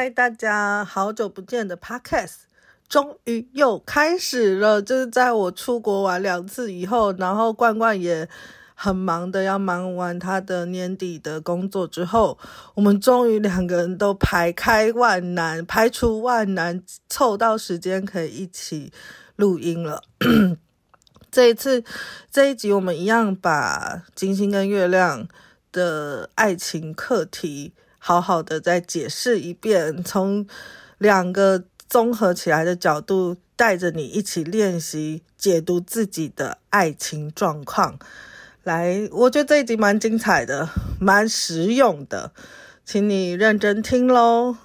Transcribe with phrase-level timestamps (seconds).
[0.00, 2.42] 嗨，大家好久不见的 Podcast
[2.88, 4.80] 终于又开始了。
[4.80, 8.28] 就是在我出国玩两次以后，然后罐罐也
[8.76, 12.38] 很忙的要忙完他的年底的工作之后，
[12.74, 18.92] 我们终于两个人都排开万难，排除万难，凑到时间可以一起
[19.34, 20.04] 录音了。
[21.32, 21.82] 这一次
[22.30, 25.26] 这一集，我们一样把金星跟月亮
[25.72, 27.72] 的爱情课题。
[27.98, 30.46] 好好的再解释一遍，从
[30.98, 37.98] 两个综合起来的角度，带着你一起练习解读自己的爱情状况。
[38.62, 40.68] 来，我觉得这一集蛮精彩的，
[41.00, 42.32] 蛮实用的，
[42.84, 44.56] 请你认真听喽。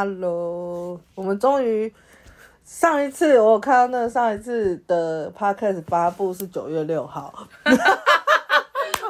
[0.00, 1.92] Hello，我们终于
[2.64, 7.30] 上一次我有看到那个上一次的 Podcast 发布是九月六号，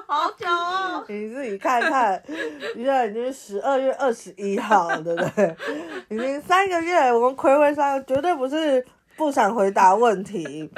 [0.09, 2.21] 好久哦，你自己看看，
[2.75, 5.57] 现在已经十二月二十一号了，对不对？
[6.09, 8.85] 已经三个月，我们睽违上绝对不是
[9.17, 10.69] 不想回答问题，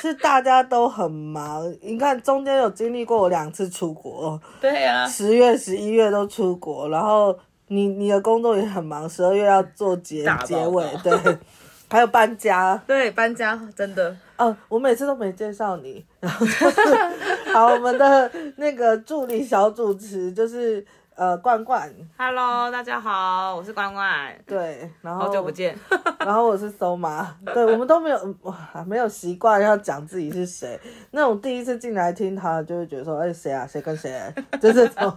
[0.00, 1.74] 是大家都很忙。
[1.82, 7.36] 你看中间有经历过我两次出国，对呀、啊，十月、十一月都出国，然后。
[7.68, 11.12] 你你的工作也很忙，十二月要做结结尾，对，
[11.90, 14.16] 还有搬家，对，搬家真的。
[14.36, 20.84] 哦，我每次都没介绍你，然后就是好，我们的那个助理小主持就是
[21.14, 25.76] 呃罐罐，Hello，大家好，我是罐罐，对，然后好久不见，
[26.20, 28.56] 然后我是 Soma，对，我们都没有哇
[28.86, 30.78] 没有习惯要讲自己是谁，
[31.10, 33.66] 那种第一次进来听他就会觉得说，哎谁啊？
[33.66, 34.12] 谁跟谁，
[34.60, 35.12] 就是从。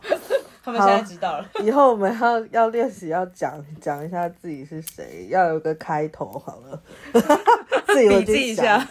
[0.71, 1.45] 他们现在知道了。
[1.63, 6.81] 以后我们要要练习，要讲讲一下自己是谁，要有个开头好了。
[7.87, 8.85] 自己记一下。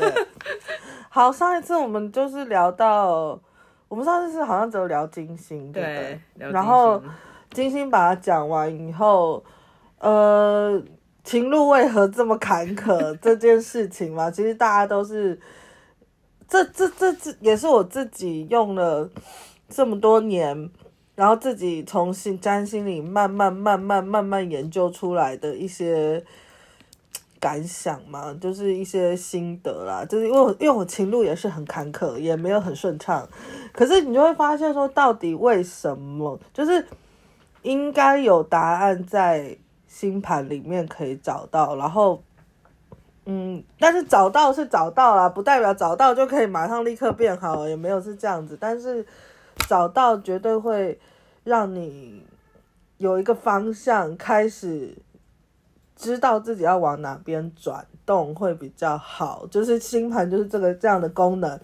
[1.08, 3.38] 好，上一次我们就是聊到，
[3.88, 7.00] 我们上次是好像只有聊金星，对，对，对，然后
[7.50, 9.42] 金星把它讲完以后，
[9.98, 10.82] 呃，
[11.24, 15.38] 情路为何这么坎坷这件事情嘛， 其实大家都是，
[16.46, 19.08] 这这这这也是我自己用了
[19.68, 20.70] 这么多年。
[21.18, 26.24] 然后自己从心占星里慢慢慢慢慢慢研究出来的一些
[27.40, 30.04] 感想嘛，就是一些心得啦。
[30.04, 33.28] 就是因为我因为我情路也是很坎坷，也没有很顺畅。
[33.72, 36.38] 可是你就会发现说，到底为什么？
[36.54, 36.86] 就是
[37.62, 39.58] 应该有答案在
[39.88, 41.74] 星盘里面可以找到。
[41.74, 42.22] 然后，
[43.24, 48.56] 嗯，但是找到是找到啦，不代表找到就可以马上立刻变好，也没有是这样子。
[48.60, 49.04] 但是。
[49.66, 50.98] 找到绝对会
[51.44, 52.22] 让你
[52.98, 54.96] 有一个方向，开始
[55.96, 59.46] 知道自己要往哪边转动会比较好。
[59.50, 61.58] 就是星盘就是这个这样的功能，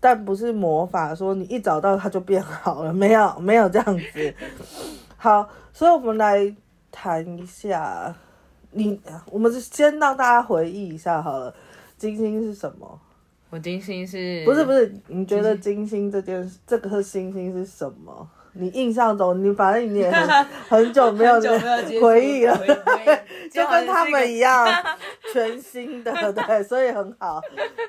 [0.00, 4.34] 但不是魔法，说你一找到它就变好了，没有没有这样子。
[5.16, 6.54] 好，所以我们来
[6.90, 8.14] 谈一下，
[8.72, 11.54] 你我们先让大家回忆一下好了，
[11.96, 13.00] 金星是什么？
[13.56, 14.94] 我金星是不是不是？
[15.06, 18.28] 你觉得金星这件事，这颗星星是什么？
[18.52, 21.40] 你印象中，你反正你也很 很久没有
[22.02, 22.54] 回忆了，
[23.50, 24.68] 就跟他们一样，
[25.32, 27.40] 全新的对，所以很好。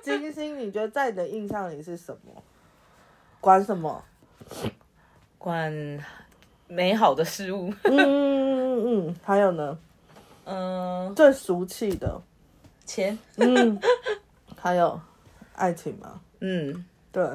[0.01, 2.41] 金星，你觉得在你的印象里是什么？
[3.41, 4.01] 管什么？
[5.37, 5.69] 管
[6.69, 7.73] 美好的事物。
[7.83, 9.77] 嗯嗯嗯，还有呢？
[10.45, 12.21] 嗯，最俗气的
[12.85, 13.19] 钱。
[13.35, 13.77] 嗯，
[14.57, 14.97] 还有。
[15.57, 17.27] 爱情嘛，嗯，对，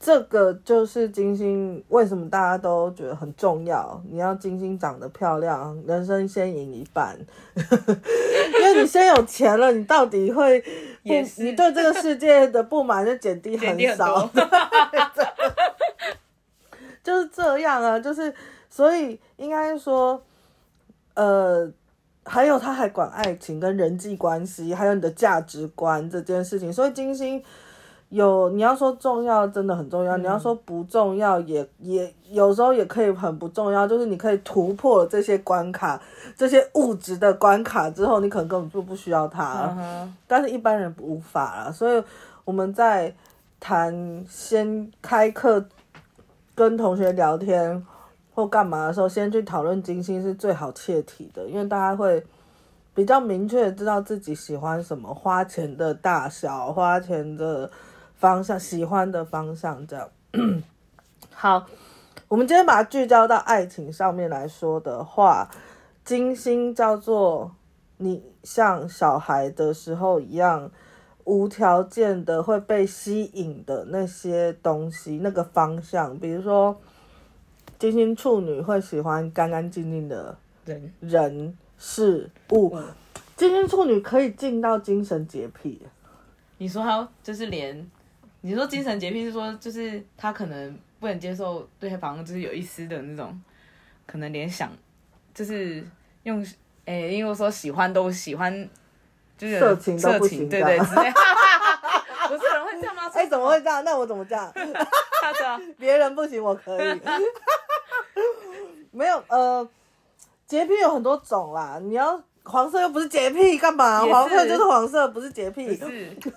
[0.00, 4.02] 这个就是金星，为什么大家都觉得很重要？
[4.10, 7.16] 你要金星长得漂亮，人生先赢一半，
[7.54, 10.60] 因为你先有钱了，你到底会
[11.02, 14.42] 不，你对这个世界的不满就减低很少，很
[17.04, 18.34] 就是这样啊，就是
[18.70, 20.22] 所以应该说，
[21.14, 21.70] 呃。
[22.26, 26.72] 还有，他还管爱情跟人际关系，还有你的价值观这件事情。
[26.72, 27.42] 所以金星
[28.08, 33.86] 有，你要说重要，真的很重要；嗯、你要说不重要也，也也有时候也可以很不重要。
[33.86, 36.00] 就是你可以突破这些关卡，
[36.34, 39.74] 这些物质的关卡之后，你可能根本就不需要它。
[39.78, 41.72] 嗯、但是一般人无法了。
[41.72, 42.02] 所以
[42.44, 43.14] 我们在
[43.60, 45.64] 谈先开课
[46.54, 47.86] 跟同学聊天。
[48.34, 52.22] 或干嘛的时候，先去讨论金星是最好切题的，因为大家会
[52.92, 57.70] 比较明确知道自己喜欢什么，花钱的大小，花钱的
[58.16, 60.08] 方向，喜欢的方向这样。
[61.30, 61.64] 好，
[62.26, 65.48] 我们今天把它聚焦到爱情上面来说的话，
[66.04, 67.54] 金星叫做
[67.98, 70.70] 你像小孩的时候一样，
[71.22, 76.80] 无条件的会被吸引的那些东西，那个方向，比如说
[77.78, 82.76] 金星处女会喜欢干干净净的人、人事物，
[83.36, 85.80] 金星处女可以进到精神洁癖。
[86.58, 87.90] 你说他就是连，
[88.40, 93.38] 你说精神洁癖是说就是他可能不能接受对方就是有一丝的那种，
[94.06, 94.70] 可能连想
[95.34, 95.84] 就是
[96.22, 96.40] 用
[96.86, 98.68] 诶、欸，因为我说喜欢都喜欢，
[99.36, 100.94] 就是色情都不行，对对， 不是
[102.54, 103.10] 人会这样吗？
[103.12, 103.84] 哎、欸，怎么会这样？
[103.84, 104.52] 那我怎么这样？
[105.76, 107.00] 别人不行，我可以。
[108.94, 109.68] 没有呃，
[110.46, 112.22] 洁癖有很多种啦，你要。
[112.46, 114.00] 黄色又不是洁癖，干嘛？
[114.00, 115.74] 黄色就是黄色，不是洁癖。
[115.74, 116.14] 是。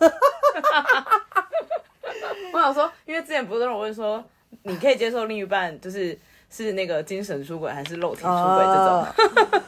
[2.54, 4.24] 我想说，因为之前不是有人问说，
[4.64, 6.18] 你可以接受另一半就是
[6.50, 9.06] 是那个精神出轨还是肉体出轨这种？
[9.52, 9.64] 呃、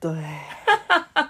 [0.00, 0.10] 对。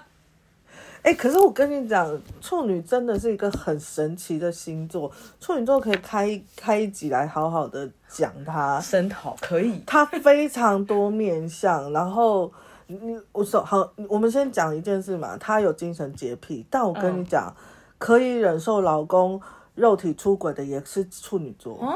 [1.03, 8.79] 哎、欸，可是我跟你讲，处女真的是一个很神奇的星座，处女座可以开开一集来好好的讲它。
[8.79, 9.81] 声讨可以。
[9.85, 12.51] 它非常多面相，然后。
[12.93, 15.37] 你我说好，我们先讲一件事嘛。
[15.37, 17.55] 他有精神洁癖，但我跟你讲，嗯、
[17.97, 19.41] 可以忍受老公
[19.75, 21.79] 肉体出轨的也是处女座。
[21.81, 21.87] 嗯，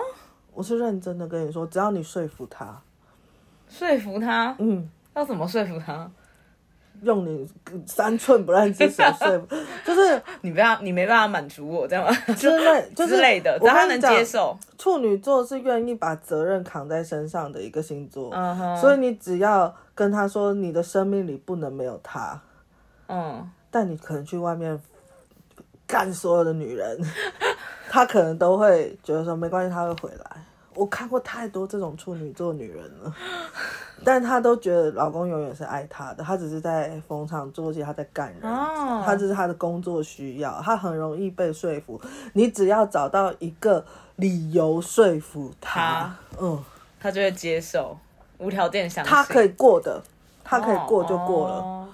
[0.54, 2.82] 我是认真的跟你说，只要你说服他，
[3.68, 6.10] 说服他，嗯，要怎么说服他？
[7.06, 7.48] 用你
[7.86, 9.48] 三寸不烂之舌 说服，
[9.86, 12.12] 就是你不要，你没办法满足我，这样吗？
[12.36, 14.58] 之类， 就是、之类的，只要他能接受。
[14.78, 18.76] 处女座是愿意把责任扛在身上的一个星座，uh -huh.
[18.82, 22.42] 所以你只要跟他说，你的生命里不能没有他，
[23.08, 24.80] 嗯、uh 但你可能去外面
[25.86, 27.00] 干所有的女人，
[27.90, 30.45] 他可能都会觉得说没关系，他会回来。
[30.76, 33.16] 我看过太多这种处女座女人了。
[34.04, 39.20] 但她都觉得老公永远是爱她的，她只是在逢场作戏，她在干人，她、oh.
[39.20, 42.00] 这是她的工作需要，她很容易被说服。
[42.34, 43.86] 你只要找到一个
[44.18, 46.62] 理由说服她，嗯，
[47.00, 47.98] 她就会接受，
[48.38, 49.10] 无条件相信。
[49.10, 50.04] 她可以过的，
[50.44, 51.60] 她可以过就过了。
[51.62, 51.88] Oh.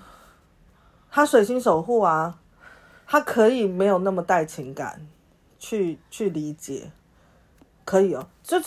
[1.12, 2.40] 她水星守护啊，
[3.06, 5.08] 她可以没有那么带情感
[5.60, 6.92] 去去理解。
[7.92, 8.58] 可以哦，就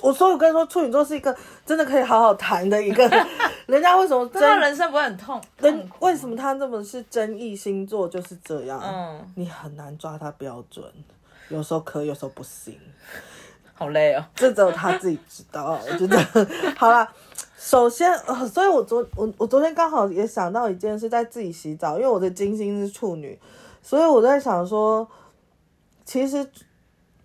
[0.00, 1.36] 我所以我跟你说，处女座是一个
[1.66, 3.02] 真的可以好好谈的一个。
[3.66, 4.24] 人家为什么？
[4.32, 5.42] 他人生不会很痛？
[5.56, 8.06] 人为什么他这么是争议星座？
[8.06, 8.80] 就是这样。
[8.80, 10.84] 嗯，你很难抓他标准，
[11.48, 12.78] 有时候可以，有时候不行。
[13.74, 15.76] 好累哦，这只有他自己知道。
[15.90, 16.16] 我觉得
[16.76, 17.08] 好了，
[17.58, 18.16] 首先，
[18.48, 23.36] 所以我昨我我昨天刚好也想到一件事，在自己洗澡，因为我的金星是处女，
[23.82, 25.08] 所以我在想说，
[26.04, 26.48] 其实。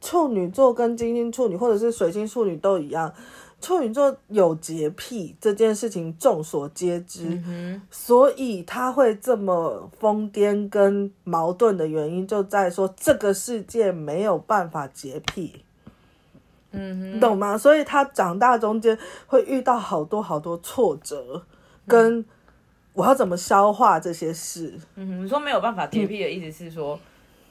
[0.04, 3.14] 处女座跟金星处女或者是水星处女都一样，
[3.62, 15.64] 处女座有洁癖这件事情众所皆知，嗯，所以他会这么疯癫跟矛盾的原因就在说这个世界没有办法洁癖，
[16.72, 17.58] 嗯，你懂吗？
[17.58, 21.44] 所以他长大中间会遇到好多好多挫折，
[21.88, 22.26] 跟
[22.92, 24.74] 我要怎么消化这些事。
[24.96, 27.00] 嗯，你说没有办法洁癖的意思是说，嗯、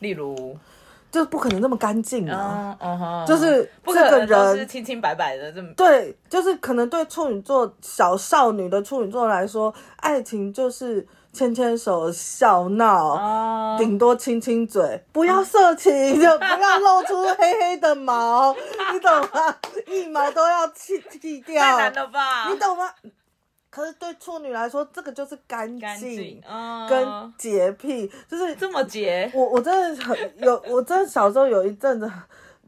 [0.00, 0.54] 例如。
[1.12, 3.26] 就是不可能那么干净啊，uh, uh -huh.
[3.26, 5.68] 就是这个人是清清白白的这么。
[5.76, 13.98] 对，就是可能对处女座小少女的处女座来说，爱情就是牵牵手、笑闹，顶、uh...
[13.98, 16.22] 多亲亲嘴，不要色情，uh...
[16.22, 18.56] 就不要露出黑黑的毛，
[18.94, 19.54] 你懂吗？
[19.88, 22.48] 一毛都要剃剃掉， 太难了吧？
[22.48, 22.88] 你懂吗？
[23.74, 25.66] 可是对处女来说，这个就是干
[25.98, 29.30] 净，嗯，跟洁癖，就是这么洁。
[29.32, 32.12] 我我真的很有， 我真的小时候有一阵子，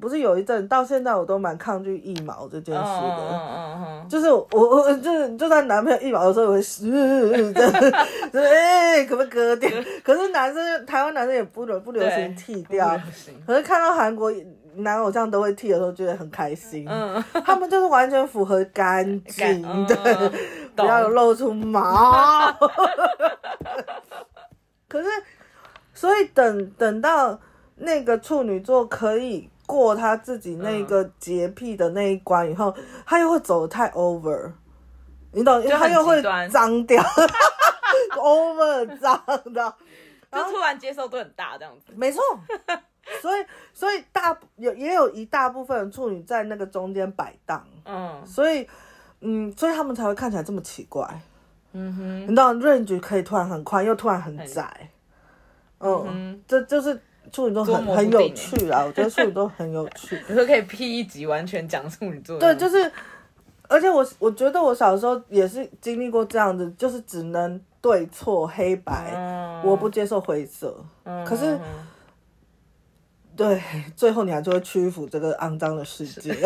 [0.00, 3.18] 不是有一阵，到现在我都蛮抗拒腋毛这件事的。
[3.30, 6.82] 嗯嗯嗯，就是我我就是就算男朋友腋毛的时候，我会是，
[8.32, 9.70] 就是哎、欸，可不可以割掉？
[10.02, 12.99] 可是男生台湾男生也不流不流行剃掉，
[13.46, 14.32] 可是看到韩国。
[14.76, 16.84] 男偶像都会剃的时候，觉得很开心。
[16.90, 20.32] 嗯，他们就是完全符合干净，对、嗯，
[20.76, 22.52] 不要露出毛。
[24.88, 25.08] 可是，
[25.92, 27.38] 所以等等到
[27.76, 32.74] 那个处女座可以过他自己那个洁癖的那一关以后，
[33.06, 34.52] 他又会走得太 over，
[35.32, 35.62] 你懂？
[35.68, 37.02] 他又会脏掉，
[38.16, 39.20] over 脏
[39.52, 39.74] 的，
[40.30, 41.92] 就突然接受度很大这样子。
[41.96, 42.22] 没错。
[43.20, 48.66] 所以，所以大有也有一大部分处女在那个中间摆荡，嗯，所以，
[49.26, 51.02] 嗯，所以他们才会看起来这么奇怪，
[51.72, 54.90] 嗯哼，你知道，range 可以突然很宽，又突然很窄，
[55.78, 57.00] 嗯，嗯，这就是
[57.32, 60.22] 处女座很很有趣啊，我觉得处女座很有趣。
[60.28, 62.38] 你说可以 P 一集完全讲处女座？
[62.38, 62.92] 对，就是，
[63.66, 70.76] 而且我我觉得我小时候也是经历过这样子，就是只能对错黑白，嗯、我不接受灰色。
[71.04, 71.58] 嗯、可是，
[73.34, 73.62] 对，
[73.96, 76.34] 最后你还是会屈服这个肮脏的世界。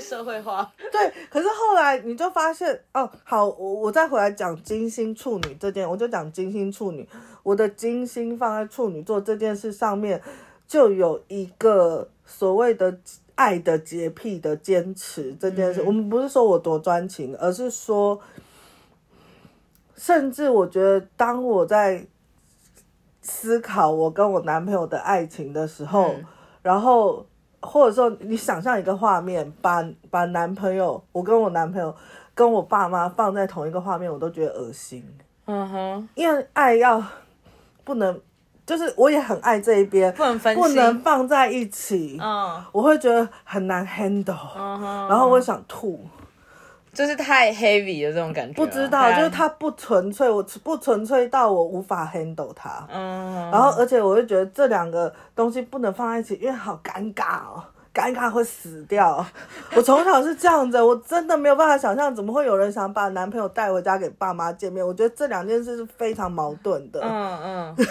[0.00, 0.72] 社会化。
[0.92, 7.08] 对，可是后来你就发现哦，好，我我再回来讲金星处女这件，我就讲金星处女，
[7.42, 10.20] 我的金星放在处女座这件事上面，
[10.66, 12.98] 就有一个所谓的
[13.34, 15.82] 爱的洁癖的坚持这件事。
[15.82, 18.20] 嗯、我们不是说我多专情，而是说，
[19.94, 22.06] 甚至我觉得，当我在
[23.22, 26.24] 思考我跟我男朋友的爱情的时候，嗯、
[26.62, 27.26] 然后。
[27.66, 31.94] 或者说，你想象一个画面，把把男朋友，我跟我男朋友，
[32.34, 35.04] 跟我爸妈放在同一个画面，我都觉得恶心。
[35.46, 37.02] 嗯哼，因为爱要
[37.84, 38.20] 不能，
[38.64, 42.18] 就是我也很爱这一边，不能分，不能放在一起。
[42.22, 46.00] 嗯，我会觉得很难 handle，嗯哼，然后我会想吐。
[46.96, 52.88] 就是太 heavy 的这种感觉，不知道，就是它不纯粹，我不纯粹到我无法 handle 它。
[52.90, 57.62] 嗯，然后而且我就觉得这两个东西不能放在一起，因为好尴尬哦，
[57.92, 59.24] 尴尬会死掉。
[59.74, 64.86] 我从小是这样子，我真的没有办法想象，怎么会有人想把男朋友带回家给爸妈见面？
[64.86, 67.00] 我觉得这两件事是非常矛盾的。
[67.02, 67.76] 嗯嗯。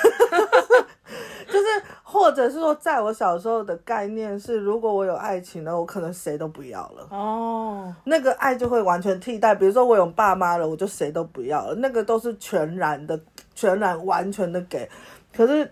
[1.47, 1.65] 就是，
[2.01, 7.07] 或者是说，在我小时候的概念是，如果我有爱情了，我可能谁都不要了。
[7.09, 9.53] 哦，那个爱就会完全替代。
[9.53, 11.75] 比如说，我有爸妈了，我就谁都不要了。
[11.75, 13.19] 那个都是全然的、
[13.53, 14.89] 全然完全的给。
[15.35, 15.71] 可是，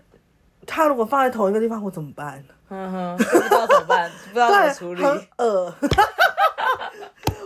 [0.66, 2.44] 他如果放在同一个地方，我怎么办？
[2.70, 5.02] 嗯哼，不知道怎么办，不知道怎么处理。
[5.02, 5.74] 很恶。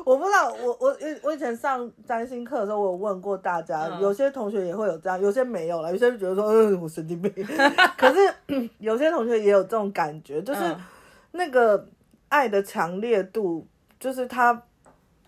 [0.09, 7.31] 我不知道，我我我以前上占星课的时候，我有问过大家，嗯、有些同学也会有这样，有些没有了，有些就觉得说，嗯，我神经病。
[7.99, 10.61] 可是有些同学也有这种感觉，就是
[11.33, 11.87] 那个
[12.31, 13.67] 爱的强烈度，
[14.01, 14.63] 就是他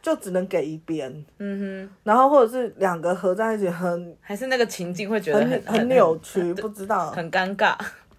[0.00, 7.76] 就只能给一边，嗯哼，然后或者是两个合在一起很，还是那个情境会觉得很很，很扭曲，不知道，很尴尬，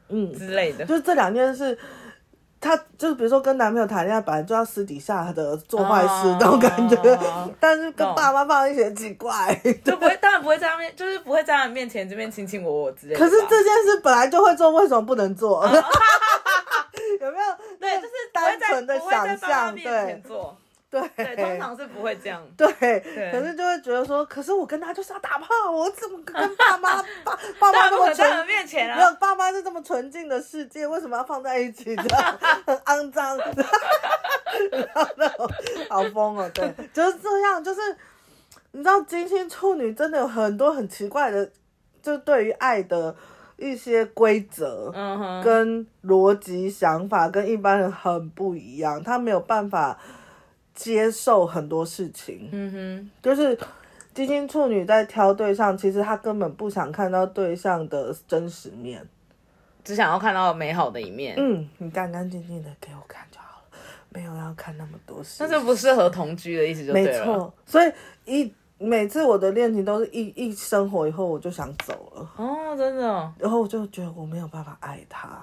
[0.09, 1.75] 嗯之类的，就是这两件事。
[2.61, 13.19] 他就是比如说跟男朋友谈恋爱，本来就要私底下的做坏事那种感觉，oh, 但是跟爸妈放在一起很奇怪，就不会，当然不会在他面，就是不会在他面前这边卿卿我我之类的。
[13.19, 15.65] 可是这件事本来就会做，为什么不能做？
[15.67, 17.45] 有没有？
[17.79, 20.21] 对，就是单纯的想象，对。
[20.91, 22.45] 对， 对，通常是不会这样。
[22.57, 28.45] 对，对可是就会觉得说，可是我跟他就是要打炮，我怎么跟爸妈、 爸爸妈那么纯？
[28.45, 31.95] 面前啊，没有，爸妈是这么纯净的世界，为什么要放在一起？
[31.95, 33.55] 这样很肮脏，然
[34.93, 35.49] 后那种
[35.89, 36.51] 好疯哦。
[36.53, 37.79] 对，就是这样，就是
[38.71, 41.49] 你知道，金星处女真的有很多很奇怪的，
[42.01, 43.15] 就对于爱的
[43.55, 49.97] 一些规则，嗯哼，跟逻辑想法跟一般人很不一样，他没有办法。
[50.73, 53.57] 接受很多事情，嗯哼，就是
[54.13, 59.05] 金星处女在挑对象，其实他根本不想看到对象的真实面，
[59.83, 61.35] 只想要看到美好的一面。
[61.37, 63.77] 嗯，你干干净净的给我看就好了，
[64.09, 65.37] 没有要看那么多事。
[65.39, 67.25] 但是不适合同居的意思就对了。
[67.25, 67.91] 没错，所以
[68.25, 72.31] 一每次我的恋情都是一一生活以后我就想走了。
[72.37, 73.31] 哦，真的哦。
[73.37, 75.41] 然后我就觉得我没有办法爱他。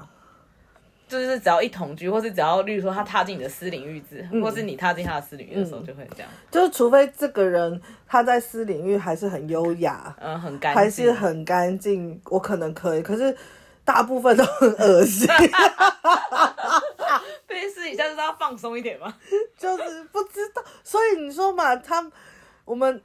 [1.09, 6.31] 就是只要一同居，或是只要，例如说他踏进你的私领域之，嗯、或是你踏进他的私领域的时候，就会这样。
[6.51, 13.03] 就是除非这个人他在私领域还是很优雅，嗯，很干净，还是很干净，我可能可以。
[13.03, 13.35] 可是
[13.85, 15.27] 大部分都很恶心。
[17.47, 19.13] 被私底下就是要放松一点嘛，
[19.57, 20.63] 就是不知道。
[20.85, 22.07] 所以你说嘛，他
[22.67, 23.03] 我们，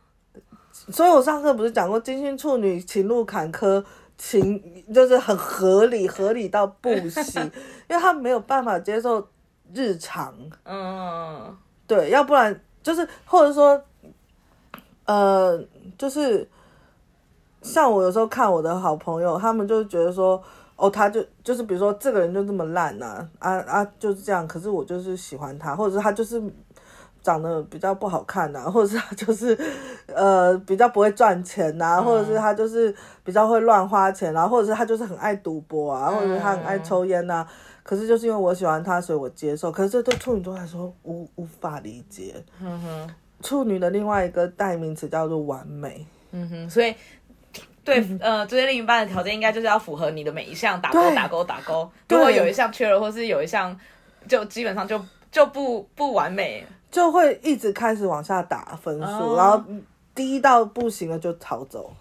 [0.91, 3.83] 所以我上次不是讲过金星处女情路坎坷。
[4.25, 7.43] 情就是很合理，合理到不行，
[7.89, 9.27] 因为他没有办法接受
[9.73, 13.79] 日常，嗯，对，要不然就是或者说，
[15.05, 15.61] 呃，
[15.97, 16.49] 就是
[17.61, 20.41] 像我有时候看我的好朋友，他们就觉得说，
[20.77, 26.41] 哦，他就就是比如说这个人就这么烂呐，啊啊，啊就是这样，可是我就是喜欢他，或者是他就是。
[27.23, 29.57] 长得比较不好看呐、啊， 或者是他就是，
[30.13, 37.47] 呃，比较不会赚钱呐、啊，嗯、或者是他就是比较会乱花钱啊，或者是他就是很爱赌博啊，或者是他很爱抽烟呐、
[37.81, 39.71] 可是就是因为我喜欢他，所以我接受。
[39.71, 42.35] 可是这对处女座来说无无法理解。
[42.61, 43.09] 嗯哼，
[43.41, 46.05] 处女的另外一个代名词叫做完美。
[46.31, 46.93] 嗯哼，所以
[47.85, 51.89] 对，呃，这些另一半的条件应该就是要符合你的每一项，打勾打勾打勾。
[52.09, 53.77] 如果有一项缺了，或是有一项
[54.27, 54.99] 就基本上就
[55.31, 56.65] 就不不完美。
[56.93, 59.39] 就会一直开始往下打分数，oh.
[59.39, 59.65] 然后
[60.13, 61.91] 低到不行了就逃走。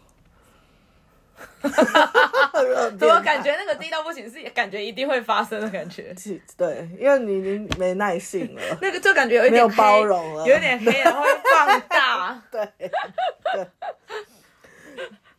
[1.63, 6.15] 怎么感觉那个低到不行，是感觉一定会发生的感觉？
[6.59, 8.61] 对，因为你已经没耐性了。
[8.83, 12.43] 那个就感觉有一点没有包容了，有点黑，然后会放大。
[12.53, 12.91] 对对。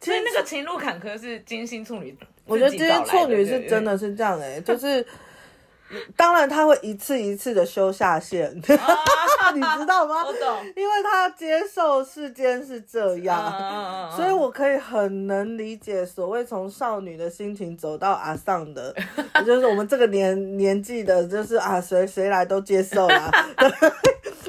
[0.02, 2.18] 所以那个情路坎坷是金星处女，
[2.48, 5.06] 我觉得金星处女是真的是这样哎、欸，就是。
[6.16, 10.24] 当然，他会一次一次的修下线，啊、 你知道吗？
[10.26, 18.94] 我懂，因为他接受世间是这样，啊、所以我可以很能理解所谓从少女的心情走到阿桑的，
[19.46, 23.32] 就是我们这个年年纪的，就是啊，谁谁来都接受啦。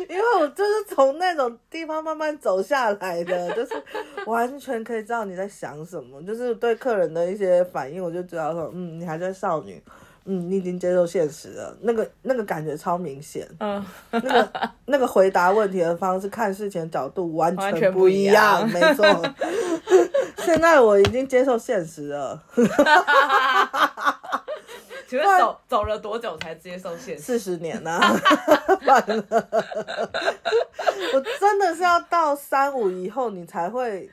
[0.09, 3.73] 因为我就是从那种地方慢慢走下来的，就是
[4.27, 9.83] 完全可以知道你在想什么，就是对客人的一些反应，我就知道说，嗯，你还在少女。
[10.27, 13.47] 嗯，你已经接受现实了，那个那个感觉超明显。
[13.61, 14.51] 嗯，那个
[14.87, 18.67] 那个回答问题的方式、看事情的角度完全不一样。
[18.71, 19.05] 没错，
[20.45, 22.43] 现在我已经接受现实了。
[25.07, 27.23] 请问走走了多久才接受现实？
[27.23, 28.01] 四十年呢？
[31.13, 34.11] 我真的是要到三五以后，你才会。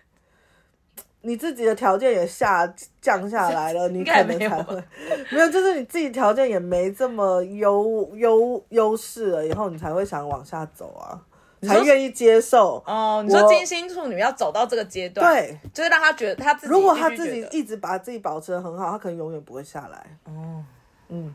[1.22, 4.76] 你自己的条件也下降下来了， 你可能才会。
[5.32, 11.22] 没有，就是你自己条件也没这么优优优势了，以后你才会想往下走啊，
[11.68, 12.84] 才愿意接受。
[12.86, 20.18] 哦，你说金星处女要走到这个阶段，对，就是让他觉得他自己，如果他自己一直把自己保持的很好，他可能永远不会下来。
[20.26, 20.64] 哦，
[21.10, 21.34] 嗯，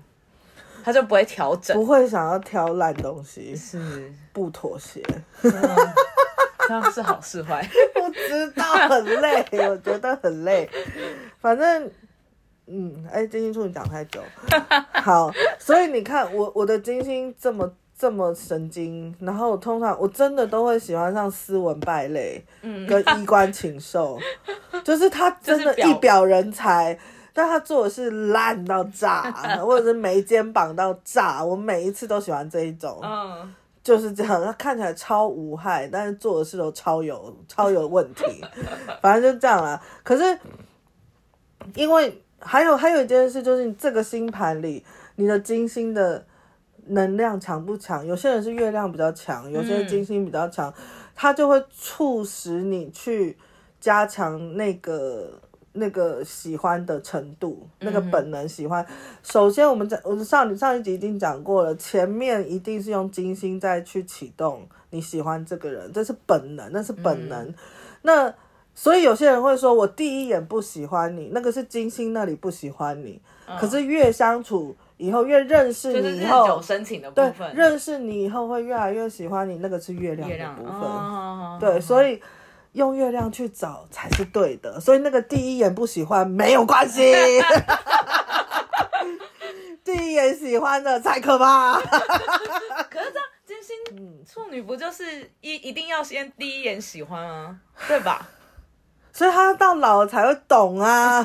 [0.84, 4.12] 他就不会调整，不会想要挑烂东西，是。
[4.32, 5.02] 不妥协。
[6.66, 7.66] 这样是好是坏？
[7.94, 10.68] 不知道，很累，我觉得很累。
[11.40, 11.90] 反正，
[12.66, 14.20] 嗯，哎、欸，金星处女讲太久，
[14.92, 24.18] 好，所以你看，我我的金星这么这么神经，然后我通常我真的都会喜欢上斯文败类，嗯，跟衣冠禽兽，
[24.84, 26.98] 就是他真的一表人才，
[27.32, 33.54] 但他做的是烂到炸，或者是没肩膀到炸，我每一次都喜欢这一种，嗯。
[33.86, 38.44] 就是这样，他 看起来超无害，但是做的事都超有超有问题，
[39.00, 39.80] 反正就这样啦。
[40.02, 40.36] 可是，
[41.76, 46.26] 因为还有还有一件事，就是你这个星盘里，你的金星的
[46.86, 48.04] 能量强不强？
[48.04, 50.74] 有些人是月亮比较强，有些人金星比较强，
[51.14, 53.38] 它就会促使你去
[53.80, 55.40] 加强那个。
[55.76, 58.84] 那个喜欢的程度，那个本能喜欢。
[58.88, 67.46] 嗯、首先，我们在我们上上一集已经讲过了，前面一定是用金星再去启动你喜欢这个人，这是本能，那是本能。
[67.46, 67.54] 嗯、
[68.02, 68.34] 那
[68.74, 73.20] 所以有些人会说，我第一眼不喜欢你，那个是金星那里不喜欢你。
[73.46, 80.74] 哦、可是越相处以后，越认识你以后，有深情的部分，对，认识你以后会越来越喜欢你，那个是月亮的部分。
[80.80, 82.20] 哦、对，所以。
[82.76, 87.02] 用月亮去找才是对的，所以那个第一眼不喜欢没有关系，
[89.82, 91.80] 第一眼喜欢的才可怕。
[91.80, 97.56] 可是这样金星处女不就是一一定要先第一眼喜欢啊，
[97.88, 98.28] 对吧？
[99.10, 101.22] 所以他到老了才会懂啊，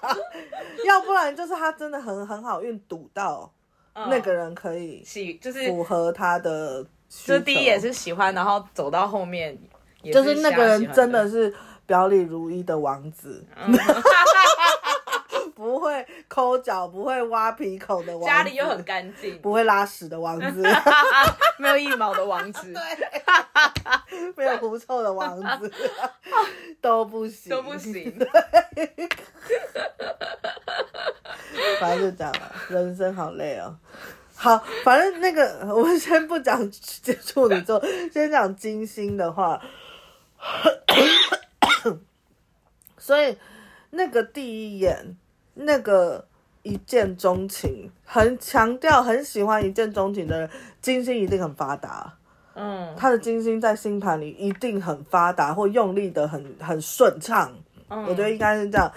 [0.86, 3.52] 要不然就是他真的很很好运赌到
[3.94, 6.82] 那个人可以喜，就是符合他的，
[7.26, 9.58] 就第一眼是喜欢，然后走到后面。
[10.04, 11.54] 是就是那个人真的是
[11.86, 13.72] 表里如一的王子，嗯、
[15.54, 20.62] 不会抠脚，不会挖鼻孔的王子，家里又很干净，不会拉屎的王子，
[21.58, 22.82] 没有一毛的王子，对，
[24.36, 25.70] 没有狐臭的王子，
[26.80, 28.18] 都不行，都不行。
[31.78, 33.76] 反正就这样了，人生好累哦。
[34.34, 36.58] 好，反正那个我们先不讲
[37.24, 37.80] 处女座，
[38.12, 39.60] 先讲金星的话。
[42.98, 43.36] 所以，
[43.90, 45.16] 那个第一眼，
[45.54, 46.26] 那个
[46.62, 50.50] 一见钟情，很强调很喜欢一见钟情的人，
[50.80, 52.14] 金星一定很发达。
[52.54, 57.52] 嗯，他的金星在星盘里一定很发达，或用力的很很顺畅。
[57.88, 58.92] 嗯，我觉得应该是这样。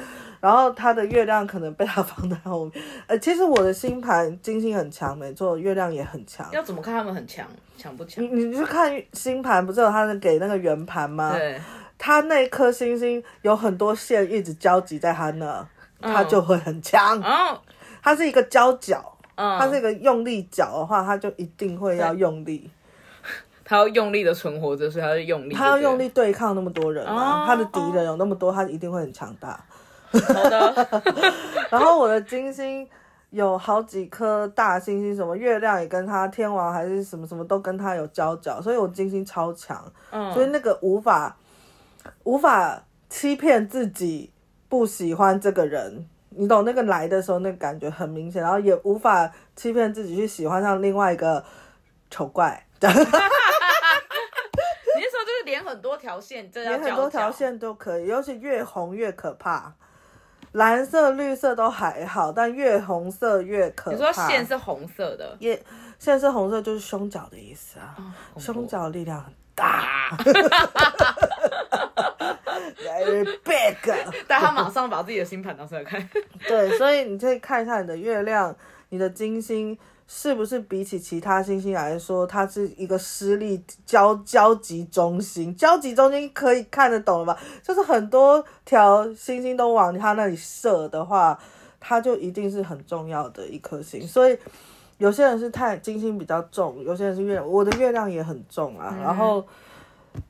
[0.45, 2.84] 然后他的月亮可能被他 放在后面。
[3.08, 6.47] 呃，其实我的星盘金星很强，没错，月亮也很强。
[6.51, 7.43] 要怎么看他们很强？
[7.75, 8.23] 强不强？
[8.23, 11.34] 你你去看星盘，不是有他是给那个圆盘吗？
[11.36, 11.60] 对。
[11.97, 15.67] 他那颗星星有很多线一直交集在他那，
[15.99, 17.19] 他就会很强。
[17.23, 17.60] 哦。
[18.03, 22.69] 他是一个交角，嗯，他是一个用力角的话，他就一定会要用力。
[23.63, 25.55] 他要用力的存活着，所以他就用力。
[25.55, 27.47] 他要用力对抗那么多人啊！
[27.47, 29.60] 他的敌人有那么多，他一定会很强大。
[30.12, 31.04] 好的，
[31.70, 32.88] 然后我的金星
[33.32, 41.36] 有好几颗大星星，什么月亮也跟他，天王还是什么什么都跟他有交角，所以我金星超强，嗯，所以那个无法
[42.24, 44.32] 无法欺骗自己
[44.70, 51.44] 不喜欢这个人，你懂那个来的时候那个感觉很明显，然后也无法欺骗自己去喜欢上另外一个
[52.10, 52.65] 丑怪。
[52.86, 52.88] 你
[55.02, 59.74] 是说就是连很多条线，连很多条线都可以，尤其越红越可怕。
[60.56, 63.98] 蓝色、绿色都还好，但越红色越可怕。
[63.98, 65.62] 你说线是红色的，也
[66.00, 67.94] 线是红色，就是胸角的意思啊。
[68.34, 70.18] 哦、胸角力量很大，
[72.80, 73.76] very big。
[74.28, 76.10] 但他马上把自己的星盘拿出来看。
[76.48, 78.56] 对，所以你可以看一下你的月亮，
[78.89, 79.78] 你的金星。
[80.08, 85.56] 是不是比起其他星星来说，它是一个失力交交集中心？
[85.56, 87.38] 交集中心可以看得懂了吧？
[87.63, 91.38] 就是很多条星星都往它那里射的话，
[91.80, 94.08] 它就一定是很重要的一颗星。
[94.08, 94.38] 所以
[95.00, 98.96] 有些人是太金星比较重，有些人是月亮，我的月亮也很重啊。
[99.02, 99.44] 然后，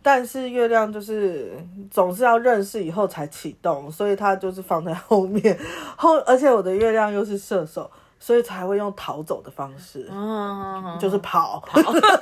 [0.01, 1.51] 但是月亮就是
[1.91, 5.59] 总是要认识以后才启动，所以它就是放在后面
[5.97, 7.91] 后，而且我的月亮又是射手。
[8.19, 11.59] 所以才会用逃走的方式，嗯、就是跑。
[11.65, 11.81] 跑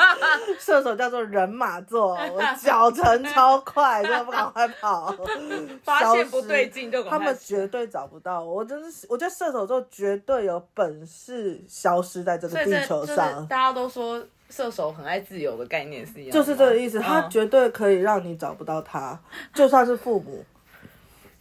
[0.60, 5.14] 射手叫做人马座，我 脚程超快，就不赶快跑。
[5.84, 8.56] 发现不对劲就他们绝对找不到我。
[8.56, 13.46] 我真是，我觉得射手座绝对有本事消失在这个地球上。
[13.48, 17.00] 大家都说射手很爱自由的概念是一样，就是这个意思。
[17.00, 19.18] 他绝对可以让你找不到他，
[19.54, 20.44] 就算是父母。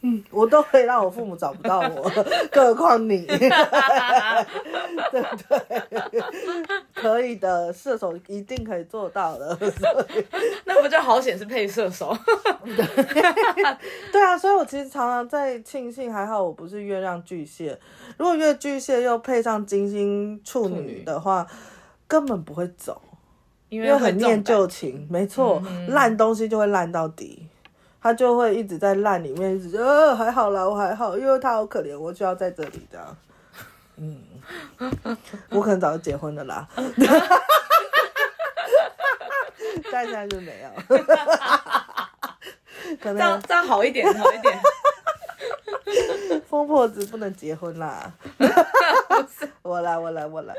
[0.04, 2.10] 嗯，我都可以让我父母找不到我，
[2.50, 3.24] 更何况你，
[5.12, 6.20] 对不对？
[6.92, 9.56] 可以的，射手一定可以做到的。
[10.66, 12.16] 那不就好险是配射手？
[12.64, 12.84] 对，
[14.10, 17.78] 对啊，所以我其实常常在庆幸，还好我不是月亮巨蟹。
[18.18, 21.46] 如果月巨蟹又配上金星处女的话，
[22.08, 23.00] 根本不会走，
[23.68, 25.06] 因为很念旧情。
[25.08, 27.46] 没错，烂东西就会烂到底。
[28.02, 33.16] 他就会一直在烂里面，一直呃还好啦，我还好，因为他好可怜，我就要在这里这样。
[33.96, 34.20] 嗯，
[35.50, 36.66] 我可能早就结婚了啦，
[39.92, 40.70] 但现在就没有。
[43.00, 44.58] 可能这样这样好一点，好一点。
[46.48, 48.12] 疯婆子不能结婚啦。
[49.62, 50.54] 我来，我来，我来。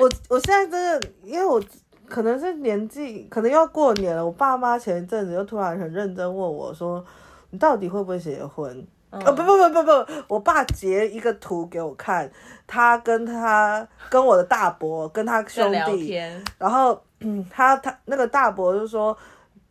[0.00, 1.62] 我我现在真的，因为我。
[2.08, 4.24] 可能是年纪，可能要过年了。
[4.24, 7.04] 我爸妈前一阵子又突然很认真问我说
[7.50, 12.30] ：“你到底会不会结婚？”哦，不不不不不，我爸截一个图给我看，
[12.66, 16.06] 他跟他跟我的大伯跟他兄弟，
[16.58, 19.16] 然后 嗯，他他那个大伯就说，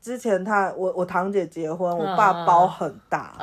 [0.02, 3.34] 之前他我我堂姐结婚，我爸包很大，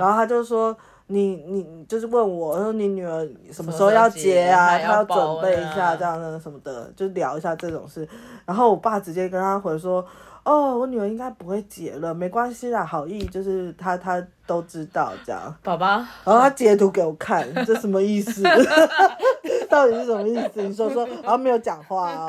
[0.00, 0.76] 然后他就说。
[1.10, 4.78] 你你就是问我说你女儿什么时候要结啊？
[4.78, 8.06] 她要，要准备一下这样的什么的，就聊一下这种事。
[8.44, 10.04] 然后我爸直接跟他回说
[10.44, 18.42] ：“哦，我女儿应该不会结了，没关系啦，好意就是他他都知道这样。”爸爸，然后他截图给我看，这什么意思？
[19.68, 20.62] 到底是什么意思？
[20.62, 22.26] 你说说，然后没有讲话啊、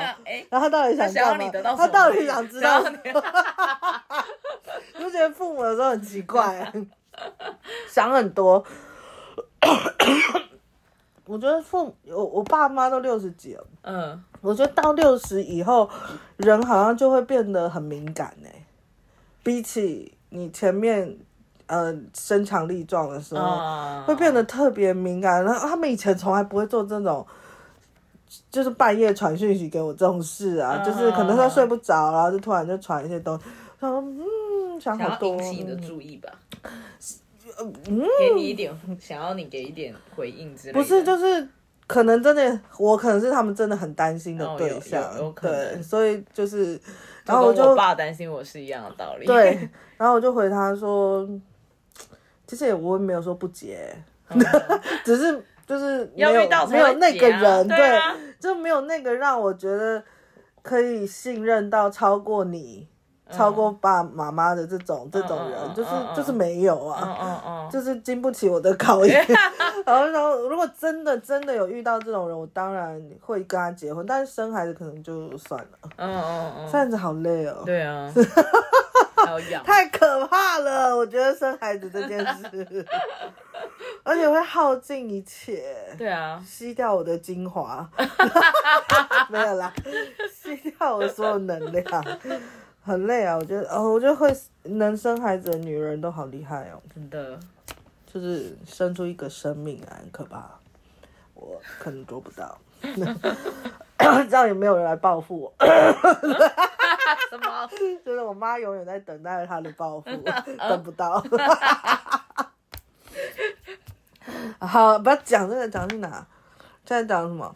[0.50, 1.50] 然后他到底想干嘛？
[1.76, 2.82] 他到底想知道？
[4.98, 6.70] 你不觉得父母有时候很奇怪？
[7.88, 8.64] 想很多，
[11.26, 15.88] 我觉得父母我我爸妈都六十几了，嗯，我觉得到六十以后，
[16.36, 18.48] 人好像就会变得很敏感呢。
[19.42, 21.16] 比起你前面，
[21.66, 25.42] 呃，身强力壮的时候，嗯、会变得特别敏感。
[25.44, 27.26] 然后他们以前从来不会做这种，
[28.50, 33.44] 就是半夜传讯息给我这种事啊，嗯、就是可能他睡不着，然后就突然就传一些东西，
[33.80, 34.20] 他说嗯，
[34.80, 36.30] 想好多，引起你的注意吧。
[37.58, 37.72] 嗯，
[38.18, 40.78] 给你一点，想要你给一点回应之类的。
[40.78, 41.46] 不是，就是
[41.86, 45.74] 可能真的，我可能是他们真的很担心的对象，哦、有有有可能。
[45.74, 46.80] 对，所以就是，
[47.24, 49.26] 然后我就我爸担心我是一样的道理。
[49.26, 51.28] 对， 然后我就回他说，
[52.46, 53.94] 其实也我也没有说不结，
[54.28, 54.40] 嗯、
[55.04, 56.32] 只是就是没有
[56.68, 57.98] 没有那个人，对，
[58.38, 60.02] 就没有那个让我觉得
[60.62, 62.86] 可以信任到超过你。
[63.32, 69.24] 超过爸妈妈的这种、嗯、这种人，就是、嗯、就是没有啊， 就是经不起我的考验。
[69.86, 75.90] 然后然后，如果真的真的有遇到这种人，我当然会跟他结婚，但是生孩子可能就算了。
[75.96, 77.62] 嗯嗯嗯，生孩子好累哦。
[77.64, 78.12] 对啊，
[79.64, 82.18] 太可怕了，我觉得生孩子这件
[82.50, 82.86] 事，
[84.02, 85.74] 而且会耗尽一切。
[85.96, 87.88] 对啊，吸掉我的精华，
[89.28, 89.72] 没有啦，
[90.32, 92.04] 吸掉我所有能量。
[92.82, 97.38] 很累啊，我觉得哦，我觉得会能生孩子的女人都好厉害哦，真的，
[98.06, 100.50] 就是生出一个生命啊，很可怕，
[101.34, 102.58] 我可能做不到，
[103.98, 105.54] 这样也没有人来报复我，
[107.30, 107.68] 什么？
[108.04, 110.10] 就是我妈永远在等待她的报复，
[110.58, 111.22] 等不到。
[114.58, 116.26] 好，不要讲这个，讲去哪？
[116.86, 117.54] 现在讲什么？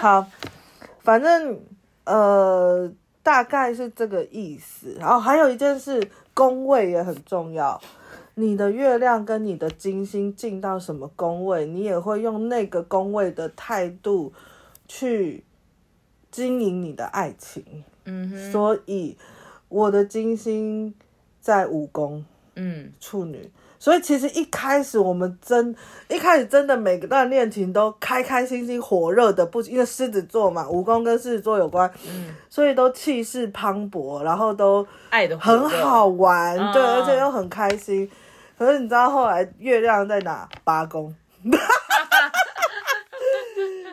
[0.00, 0.26] 好，
[1.00, 1.60] 反正
[2.04, 2.90] 呃，
[3.22, 4.96] 大概是这个意思。
[4.98, 7.80] 然后还有一件事，宫位也很重要。
[8.34, 14.32] 你的月亮跟你的金星进到什么宫位，你也会用那个宫位的态度
[14.88, 15.44] 去
[16.30, 17.84] 经营你的爱情。
[18.04, 18.52] 嗯哼。
[18.52, 19.16] 所以
[19.68, 20.94] 我的金星
[21.40, 23.50] 在五宫，嗯，处女。
[23.80, 25.74] 所以其实一开始我们真
[26.08, 38.08] 一开始真的每个段恋情都开开心心火热的不，因为狮子座嘛，五宫跟狮子座有关，嗯，所以都气势磅礴，然后都爱的很好玩，对，嗯、而且又很开心。
[38.58, 40.46] 可是你知道后来月亮在哪？
[40.62, 41.14] 八宫，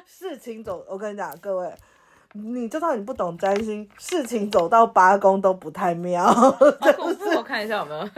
[0.05, 1.73] 事情走，我跟你讲，各位，
[2.33, 6.25] 你就算你不懂占星，事情走到八宫都不太妙。
[6.27, 8.09] 我 我看一下有没有。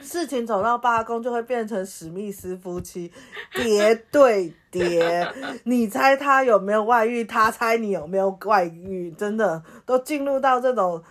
[0.00, 3.12] 事情走到八公就会变成史密斯夫妻
[3.54, 5.26] 叠对叠，
[5.64, 11.02] 你猜他有没有外遇，他猜你有没有外遇，真的都进入到这种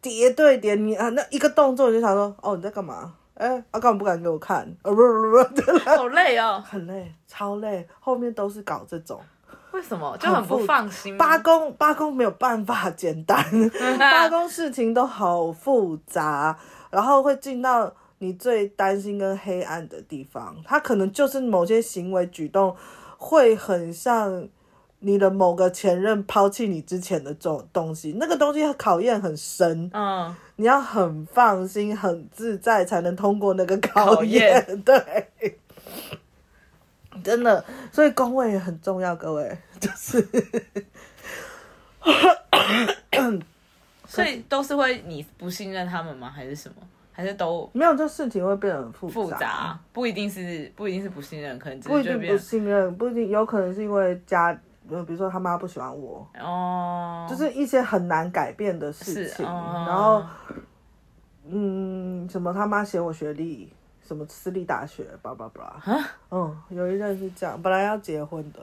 [0.00, 0.74] 叠对叠。
[0.74, 3.12] 你啊，那一个动作你就想说，哦，你在干嘛？
[3.34, 4.62] 哎、欸，啊，干嘛不敢给我看？
[4.82, 9.20] 啊，不不不，好累哦，很累，超累，后面都是搞这种。
[9.72, 10.16] 为什么？
[10.18, 11.16] 就很不放心。
[11.18, 13.44] 八公八公没有办法简单，
[14.00, 16.58] 八公事情都好复杂，
[16.90, 17.92] 然后会进到。
[18.18, 22.74] 你最担心跟黑暗的地方，他可能就是某些行为举动，
[23.16, 24.48] 会很像
[24.98, 34.60] 你的某个前任抛弃你之前的这种东西，那个东西考验很深，嗯，你要很放心、很自在，才能通过那个考验。
[34.64, 34.82] 考验。
[34.82, 35.58] 对，
[37.22, 40.26] 真的，所以工位也很重要，各位，就是，
[44.06, 46.28] 所以都是会你不信任他们吗？
[46.28, 46.74] 还是什么？
[47.18, 54.52] 还是都没有，这事情会变得很复杂，复杂，不一定是不一定是不信任，可能不一定不信任，不一定有可能是因为家，
[54.88, 60.22] 比如说他妈不喜欢我，哦，就是一些很难改变的事情，哦、然后，
[61.48, 65.82] 嗯，什么他妈嫌我学历，什么私立大学，叭叭叭，
[66.30, 68.60] 嗯，有一任是这样，本来要结婚的，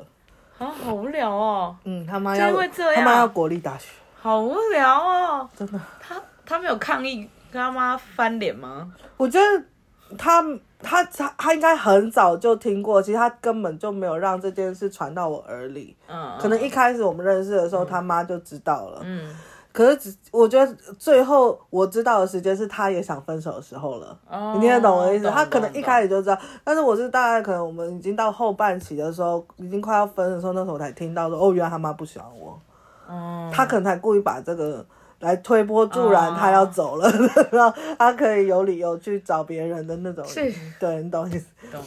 [0.65, 2.49] 啊，好无聊哦，嗯，他妈要
[2.95, 6.15] 他妈要国立大学，好无聊哦，真的，他
[6.45, 7.29] 他没有抗议。
[7.55, 8.91] 跟他妈翻脸吗？
[9.15, 10.43] 我觉得他
[10.81, 15.95] 他他他应该很早就听过，其实他根本就没有让这件事传到我耳里。
[16.07, 18.99] 嗯，可能一开始我们认识的时候，嗯、他妈就知道了。
[19.03, 19.33] 嗯，
[19.71, 24.19] 可是只我觉得最后我知道的时间是他也想分手的时候了。
[24.29, 25.29] 哦，你听得懂我的意思？
[25.31, 32.59] 他可能一开始就知道，但是我是大概可能我们已经到后半期的时候，已经快要分的时候，那时候我才听到说，哦，原来他妈不喜欢我。
[33.07, 34.85] 哦，他可能才故意把这个。
[35.19, 37.09] 来推波助澜，他要走了，
[37.51, 41.45] 然后他可以有理由去找别人的那种，是对，你懂意思？
[41.71, 41.81] 懂。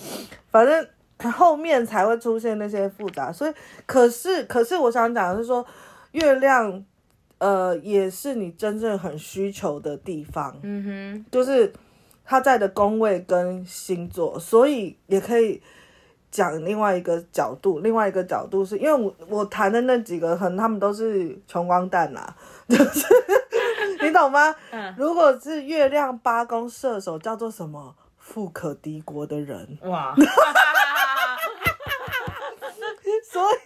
[0.51, 3.53] 反正后面才会出现那些复杂，所以
[3.87, 5.65] 可是可是我想讲的是说，
[6.13, 6.85] 月亮，
[7.39, 10.85] 呃，也是你真正很需求的地方，嗯
[11.23, 11.73] 哼，就是
[12.25, 15.63] 他在的宫位跟星座，所以也可以。
[16.31, 22.35] 讲另外一个角度，另外一个角度是因为我我谈的那几个，可能他们都是穷光蛋啦，
[22.69, 23.07] 就是
[24.03, 24.55] 你懂吗？
[24.71, 27.95] 嗯，如果是月亮八宫射手，叫做什么？
[28.19, 30.15] 富可敌国的人哇！
[33.31, 33.57] 所以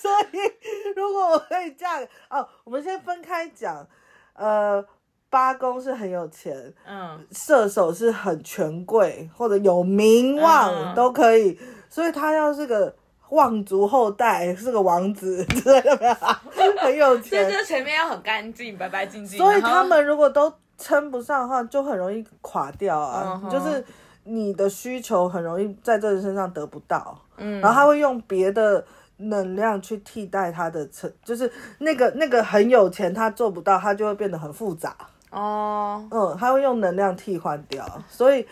[0.00, 3.86] 所以，如果我可以这样哦，我们先分开讲，
[4.34, 4.84] 呃。
[5.30, 11.56] 八公是很有钱，嗯，射手是很权贵或者有名望，嗯、都可以，
[11.88, 12.92] 所以他要是个
[13.28, 16.14] 望族后代，是个王子之类的，
[16.78, 17.44] 很有钱。
[17.44, 19.38] 所以这前面要很干净，白白净净。
[19.38, 23.40] 所以他们如果都称不上的话，就很容易垮掉啊。
[23.44, 23.84] 嗯、就是
[24.24, 28.84] 你的需求很容易在这人身上得不到，嗯，然后他会用别的
[29.18, 34.96] 能量去替代他的成，就是那个那个很有钱，他做不到，他就会变得很复杂。
[35.30, 36.32] 哦，oh.
[36.32, 38.46] 嗯，他会用能量替换掉，所以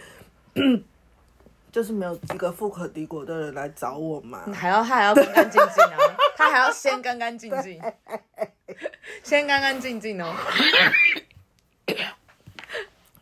[1.72, 4.40] 就是没有一个富可敌国的人来找我嘛。
[4.52, 5.96] 还要他还要干干净净啊，
[6.36, 7.80] 他还要先干干净净，
[9.22, 10.34] 先干干净净哦。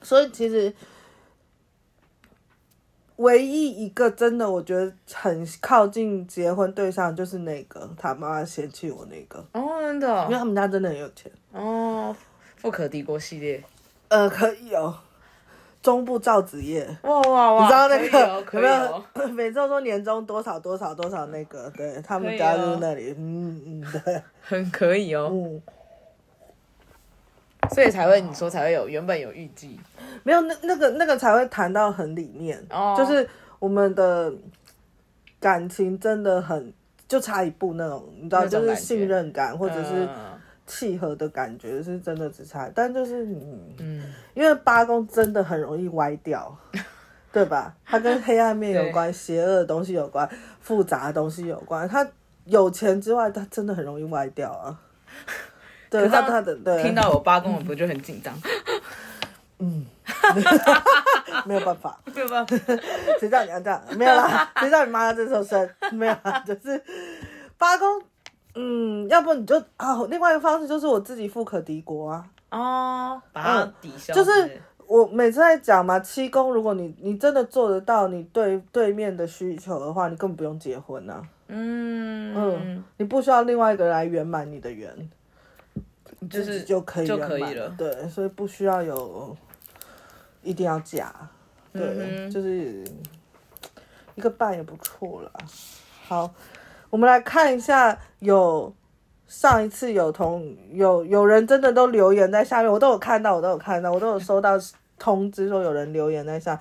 [0.02, 0.72] 所以其实
[3.16, 12.14] 唯一一个真的我觉得很靠近结婚对象就是那个他妈妈嫌弃我那个哦，oh, 真的，因为他们家真的很有钱哦。
[12.62, 12.62] Oh.
[12.62, 13.62] 富可敌国系列，
[14.08, 14.98] 呃，可以哦。
[15.82, 17.62] 中部造纸业，哇哇哇！
[17.62, 19.04] 你知道那个有没有？
[19.30, 25.30] 每次都说年终多少多少多少那个，对他们家就是那里，嗯嗯，对，很可以哦。
[25.32, 25.62] 嗯，
[27.72, 29.78] 所以才会你说才会有原本有预计，
[30.24, 33.28] 没有那那个那个才会谈到很里面，哦，就是
[33.60, 34.32] 我们的
[35.38, 36.72] 感情真的很
[37.06, 40.08] 就差一步那种，你知道，就是信任感或者是
[40.66, 46.56] 契合的感觉是真的只差，但就是你，嗯，因为八宫真的很容易歪掉，
[47.32, 47.74] 对吧？
[47.84, 50.28] 它跟黑暗面有关，邪恶的东西有关，
[50.60, 51.88] 复杂的东西有关。
[51.88, 52.06] 它
[52.44, 54.78] 有钱之外，它真的很容易歪掉啊。
[55.88, 58.34] 对，他他的对，听到我八宫，我不就很紧张？
[59.58, 59.86] 嗯，
[61.46, 62.56] 没有办法，没有办法，
[63.20, 63.80] 谁叫你要这样？
[63.96, 65.68] 没有啦，谁叫你妈要这时候生？
[65.92, 66.82] 没有啦，就是
[67.56, 68.02] 八宫，
[68.56, 74.12] 嗯，要不你就啊，另外一个方式就是我自己富可敌国啊，哦，把它抵消。
[74.12, 81.22] 就是我每次在讲嘛，七宫，如果你你真的做得到，你对对面的需求的话，你根本不用结婚啊。
[81.48, 85.10] 嗯嗯，你不需要另外一个人来圆满你的缘，
[86.28, 87.72] 就是就可以就可以了。
[87.78, 89.36] 对，所以不需要有。
[90.42, 91.12] 一定要嫁，
[91.72, 92.84] 对，嗯、就是
[94.14, 95.32] 一个半也不错了。
[96.06, 96.32] 好，
[96.96, 98.74] 我们来看一下，有
[99.26, 104.52] 上一次有同有有人真的都留言在下面，我都有看到，我都有看到，我都有收到
[104.98, 106.58] 通知说有人留言在下。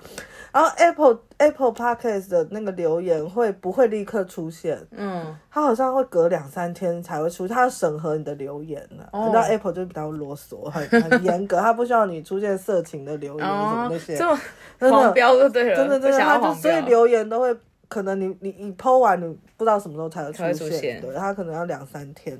[0.51, 4.77] 然后 Apple Apple Podcast 的那个留言会不会立刻出现？
[4.91, 9.05] 嗯，它好像会隔两三天才会出现，它要审核你的留言呢。
[9.13, 14.17] 哦、你知道 Apple 就比较啰嗦，很很严格，它不需要你出现色情的留言什么那些。
[14.17, 14.37] 哦、
[14.77, 17.55] 这么黄标就对了，真的真的，它就所以留言都会
[17.87, 19.25] 可能你你你 po 完你
[19.57, 22.39] 不知道什么时候才会出现，对，它可能要两三天。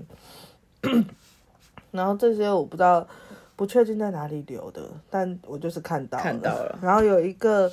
[1.91, 3.07] 然后这些我不知道，
[3.55, 6.79] 不确定在哪里留的，但我就是看到了，看到了。
[6.81, 7.71] 然后有一个。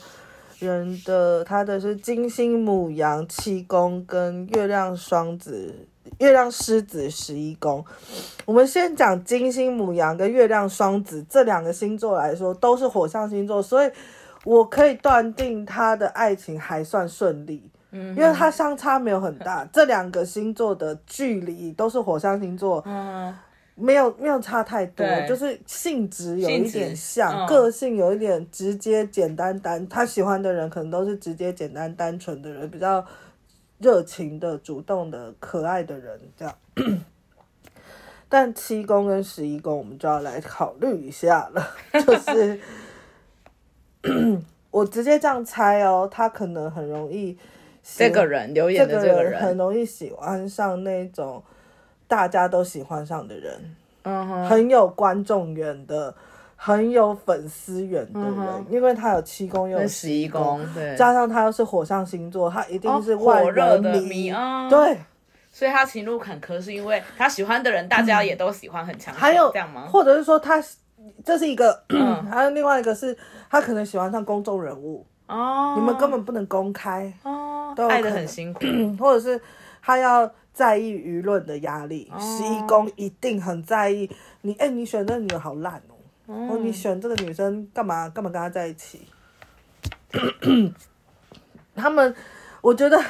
[0.59, 5.75] 人的他的是金星母羊七宫跟月亮双子、
[6.19, 7.85] 月亮狮子十一宫。
[8.45, 13.91] 我们先讲金星母羊跟月亮双子这两个星座来说，都是火象星座，所以
[14.45, 23.35] 我可以断定他的爱情还算顺利，嗯，因为他相差没有很大， 这两个星座的距离都是火象星座，嗯。
[23.75, 29.89] 没有没有差太多，就是性质有一点像，个性有一点直接简单单。
[29.89, 33.03] 他喜欢的人可能都是直接简单单纯的人，比较
[33.79, 36.55] 热情的、主动的、可爱的人这样。
[38.29, 41.67] 但七宫跟十一宫，我们就要来考虑一下了。
[42.05, 42.61] 就是
[44.71, 47.37] 我直接这样猜哦，他可能很容易，
[47.83, 49.41] 这个人留言的这个人。
[49.41, 51.43] 很容易喜欢上那种。
[52.09, 56.15] 大家都喜欢上的人，嗯哼，很有观众缘的，
[56.57, 64.99] 很有粉丝缘的人，因为他有七宫又十一宫，对，加上他又是火象星座，他一定是万人迷，哦、火热的迷啊，对，
[65.51, 69.87] 所以他情路坎坷是因为他喜欢的人，大家 也都喜欢很强，还有这样吗？
[69.91, 70.63] 或者是说他
[71.25, 73.17] 这是一个，嗯、 还有另外一个是
[73.51, 78.61] 他可能喜欢上公众人物哦，你们根本不能公开哦，都爱的很辛苦，
[78.99, 79.41] 或者是
[79.83, 80.31] 他要。
[80.55, 84.07] 在意舆论的压力，十一宫一定很在意
[84.43, 84.53] 你。
[84.57, 85.97] 哎、欸，你选这个女人好烂哦！
[86.27, 88.07] 哦、嗯，你选这个女生干嘛？
[88.11, 89.07] 干嘛跟她在一起？
[91.75, 92.15] 他们，
[92.61, 93.01] 我觉得，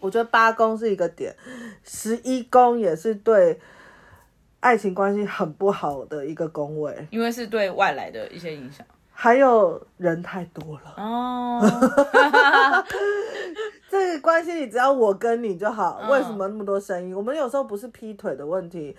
[0.00, 1.36] 我觉得八宫是一个点，
[1.84, 3.60] 十一宫也是对
[4.60, 8.86] 爱情关系很不好的一个宫位，因为是对外来的一些影响。
[9.12, 11.60] 还有人太多了哦，
[13.90, 17.14] 这个关系里只要我跟你就好，为什么那么多声音？
[17.14, 18.96] 我们有时候不是劈腿的问题，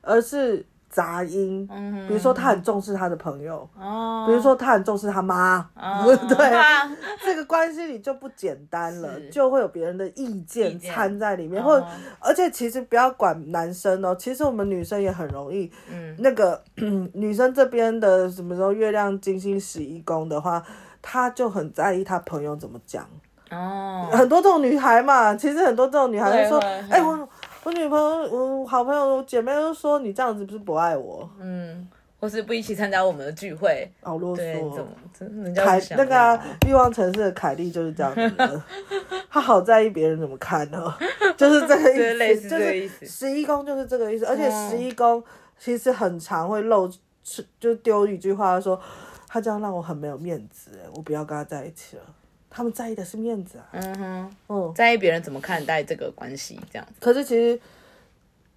[0.00, 0.64] 而是。
[0.88, 1.66] 杂音，
[2.08, 6.36] 比如说他很重视他的朋友，哦，比如说他很重视他妈，哦、 对，
[7.24, 11.86] 这个关系里就不简单了，就会有别人的意见掺在里面，或者，
[12.20, 16.62] 而且其实不要管男生哦，其实我们女生也很容易，嗯，那个
[17.12, 20.62] 女生这边的什么时候月亮金星十一宫的话，
[21.02, 23.06] 她就很在意她朋友怎么讲，
[23.50, 26.58] 哦，很多这种女孩嘛，其实很多这种女孩就说，
[26.90, 27.28] 哎我。
[27.68, 31.86] 我女朋友，我好朋友，姐妹都说你这样子不是不爱我，嗯，
[32.18, 34.74] 或是不一起参加我们的聚会，好啰嗦。
[35.12, 35.54] 怎么？
[35.54, 38.62] 凯那个啊，欲望城市的凯莉就是这样子的，
[39.28, 40.90] 她好在意别人怎么看哦，
[41.36, 45.22] 就是这个意思，就是十一宫就是这个意思，而且十一宫
[45.58, 46.88] 其实很常会露
[47.22, 48.80] 出，就丢一句话说，
[49.26, 52.02] 他这样让我很没有面子，哎，我不要跟他在一起了。
[52.50, 56.88] 他们在意的是面子啊，嗯哼，嗯，在意别人怎么看待这个关系，这样。
[56.98, 57.60] 可是其实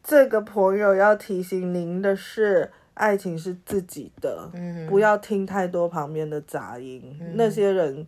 [0.03, 7.17] 这个朋友要提醒您的是，爱情是自己的，嗯，不要听太多旁边的杂音。
[7.19, 8.07] 嗯，那些人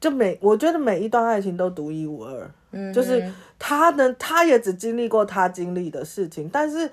[0.00, 6.90] 就每，我觉得每一段爱情都独一无二，嗯，就是他能，他也只经历过他经历的事情，但是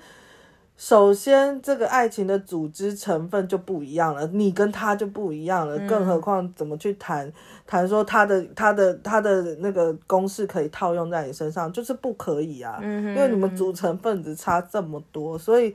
[0.76, 7.32] 首先这个爱情的组织成分就不一样了，你跟他就不一样了，嗯、更何况怎么去谈
[7.66, 15.74] 谈说他的他的他的那个公式可以套用在你身上，就是不可以啊，嗯、因为你们组成分子差这么多，所以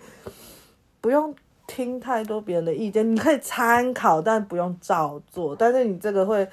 [1.00, 1.34] 不用
[1.68, 6.48] 听太多别人的意见，你可以参考，但不用照做，但是你这个会。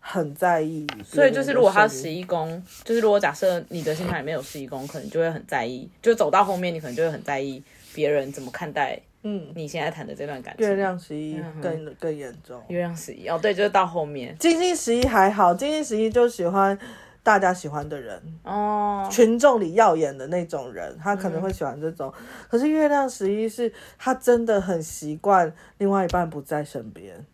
[0.00, 7.62] 很在意，所以就是如果他十一宫，就是如果假设你的星盘里面有十一宫，可能就会很在意，就走到后面你可能就会很在意
[7.98, 10.64] 别人怎么看待，嗯，你现在谈的这段感情。
[10.64, 16.78] 月亮十一更更严重，月亮十一哦，对，就是到后面，金星十一还好，金星十一就喜欢
[17.24, 22.14] 大家喜欢的人哦，群众里耀眼的那种人，他可能会喜欢这种。
[22.16, 27.26] 嗯、可是月亮十一是他真的很习惯另外一半不在身边。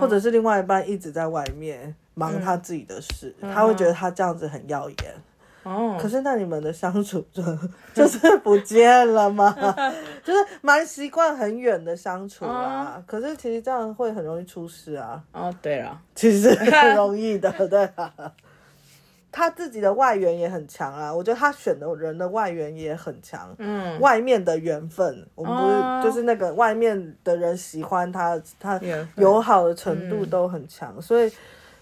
[0.00, 5.14] 或者是另外一半一直在外面忙他自己的事，嗯、他会觉得他这样子很耀眼。
[5.64, 7.42] 哦、可是那你们的相处就
[7.92, 9.52] 就是不见了吗？
[10.22, 12.96] 就是蛮习惯很远的相处啦。
[12.96, 15.22] 哦、可是其实这样会很容易出事啊。
[15.32, 18.12] 哦，对了，其实很容易的， 对啊？
[19.36, 23.52] 他自己的外缘也很强啊，我觉得他选的人的外缘也很强。
[23.58, 28.80] 嗯，外面的缘分，我们不是、哦、就是那个外面的人喜欢他，他
[29.16, 31.32] 友好的程度都很强，嗯、所以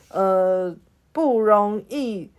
[0.09, 0.75] 呃
[1.13, 2.31] 不容易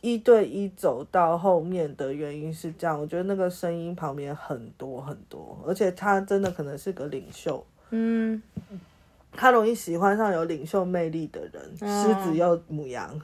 [0.00, 3.00] 一对一走到后面的原因是这样。
[3.00, 7.64] 我觉得那个声音旁边很多很多，而且他真的可能是个领袖。
[7.90, 8.42] 嗯，
[9.32, 13.20] 他容易喜欢上有领袖魅力的人，狮、哦、子又母羊。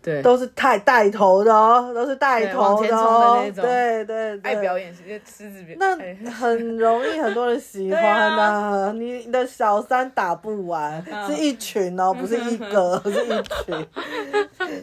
[0.00, 5.76] 对，都是太带头的哦，都是带头的哦，对对对，爱表演，狮子表。
[5.78, 5.96] 那
[6.30, 8.02] 很容易很多人喜欢
[8.36, 13.86] 的，啊、你的小三打不完，啊、是一群哦，不是一个， 是一群，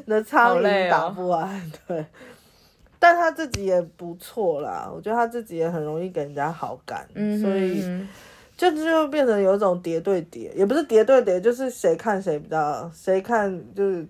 [0.05, 2.05] 你的苍蝇打不完，哦、对，
[2.99, 7.81] 但他自己也不错啦，我觉得他自己也很容易给人家好感，嗯、所以
[8.57, 14.05] 就就变成有一种叠对叠，也不是叠对叠，就是谁看谁比较，谁看就是。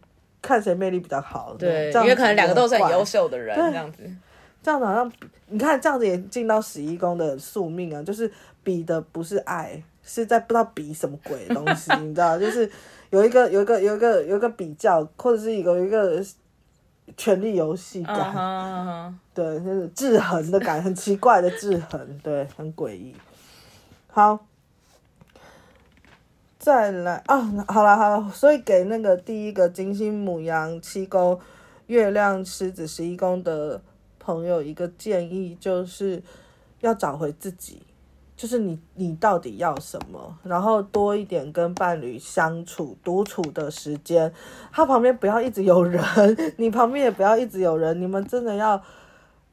[0.45, 4.03] 看谁魅力比较好，对，因为可能两个都是很优秀的人，这样子，
[4.61, 5.11] 这样子好像
[5.47, 8.31] 你看这样子也进到十一宫的宿命啊，就是
[8.63, 12.69] 比的不是爱，是在不知道比什么鬼东西， 你知道，就是
[13.09, 16.23] 有一个有一个有一个有一个比较，或者是一个有一个
[17.17, 19.13] 权力游戏感，uh huh, uh huh.
[19.33, 23.15] 对，就是制衡的感，很奇怪的制衡，对，很诡异。
[24.07, 24.45] 好。
[26.65, 27.37] 再来啊，
[27.67, 31.39] 好了好了，所以给那个第一个金星牡羊七宫、
[31.85, 33.79] 月亮狮子十一宫的
[34.17, 36.23] 朋友一个建议，就是
[36.79, 37.83] 要找回自己，
[38.35, 44.33] 就是你你到底要什么，然后多一点跟伴侣相处独处的时间，
[44.71, 46.03] 他旁边不要一直有人，
[46.57, 48.81] 你旁边也不要一直有人，你们真的要。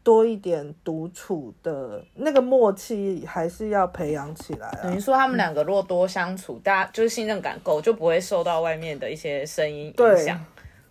[0.03, 4.79] 多一点独处的那个默契，还是要培养起来。
[4.83, 10.45] 等于说，他们两个如果多相处，嗯、大家就是信任感够，就不会受到外面的一些声音影响。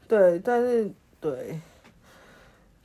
[0.07, 0.89] 对，但是
[1.19, 1.59] 对，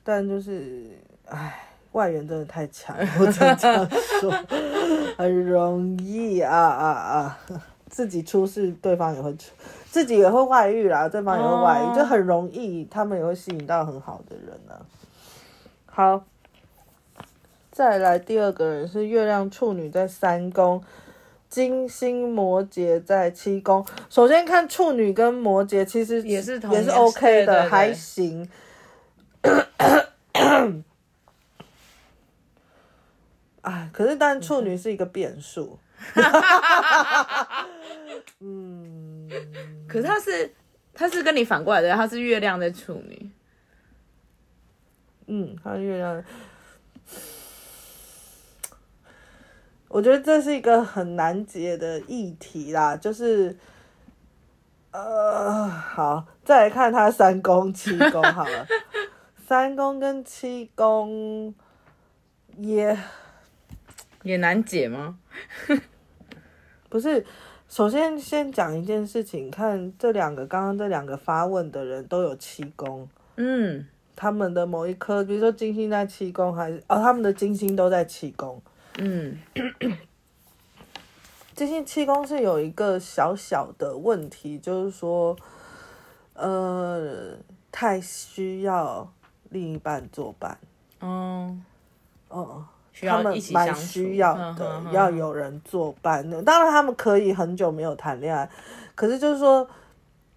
[0.02, 0.84] 但就是，
[1.26, 3.88] 唉，外援真的太强，我只能这样
[4.20, 4.30] 说，
[5.16, 7.38] 很容易啊啊啊！
[7.88, 9.52] 自己出事，对方也会出，
[9.90, 14.82] 自己也会外遇啦，对方也会外遇，哦、就很容易，他们也会吸引到很好的人呢、啊。
[15.96, 16.24] 好，
[17.72, 20.84] 再来第二个人是月亮处女在三宫，
[21.48, 23.82] 金星摩羯在七宫。
[24.10, 28.46] 首先看处女跟摩羯，其实也是也是 OK 的，对对对还行。
[33.62, 35.78] 哎，可是但处女是一个变数。
[38.40, 39.26] 嗯，
[39.88, 40.52] 可是他是
[40.92, 43.30] 他是跟你反过来的，他是月亮在处女。
[45.28, 46.24] 嗯，他月亮，
[49.88, 52.96] 我觉得这是一个很难解的议题啦。
[52.96, 53.56] 就是，
[54.92, 58.66] 呃，好，再来看他三宫、七宫好了。
[59.46, 61.52] 三宫跟七宫
[62.58, 62.96] 也
[64.22, 65.18] 也难解吗？
[66.88, 67.26] 不是，
[67.68, 73.88] 首先先讲一件事情，看这两个刚刚这两个发问的人都有七宫，嗯。
[74.16, 78.60] 他们的某一颗，比如说金星在七宫，还是哦，他们的金星都在七宫。
[78.96, 79.38] 嗯，
[81.54, 85.36] 金星七宫是有一个小小的问题，就是说，
[86.32, 87.36] 呃，
[87.70, 89.12] 太需要
[89.50, 90.58] 另一半作伴。
[91.02, 91.62] 嗯，
[92.28, 92.64] 哦，
[93.02, 96.42] 他们蛮需要的，要，有人作伴的。
[96.42, 98.48] 当然，他们可以很久没有谈恋爱，
[98.94, 99.68] 可是就是说。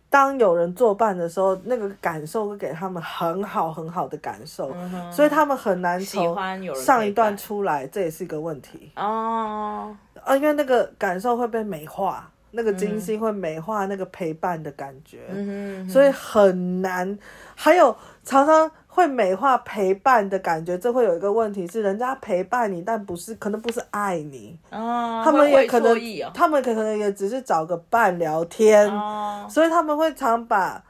[0.09, 6.35] 当有人作伴的时候，那个感受会给他们很好很好的感受，嗯、所以他们很难从
[6.75, 9.95] 上一段出来，这也是一个问题哦。
[10.23, 17.17] 啊，因为那个感受会被美化，那个精心会美化那个陪伴的感觉，嗯、所以很难。
[17.55, 17.95] 还有
[18.29, 18.69] 常常。
[18.91, 30.83] 会美化陪伴的感觉，这会有一个问题是，人家陪伴你，但不是可能不是爱你，哦、他们也可能，哦、他们可能也只是找个伴聊天，哦、所以他们会常把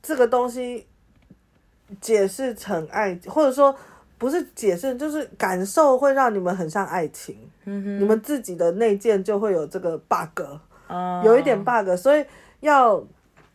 [0.00, 0.86] 这个东西
[2.00, 3.74] 解释成爱，或者说
[4.16, 10.42] 不是解释，就是感受会让你们很像爱情，你们自己的内建就会有这个 bug，、
[10.86, 12.24] 哦、有一点 bug，所以
[12.60, 13.04] 要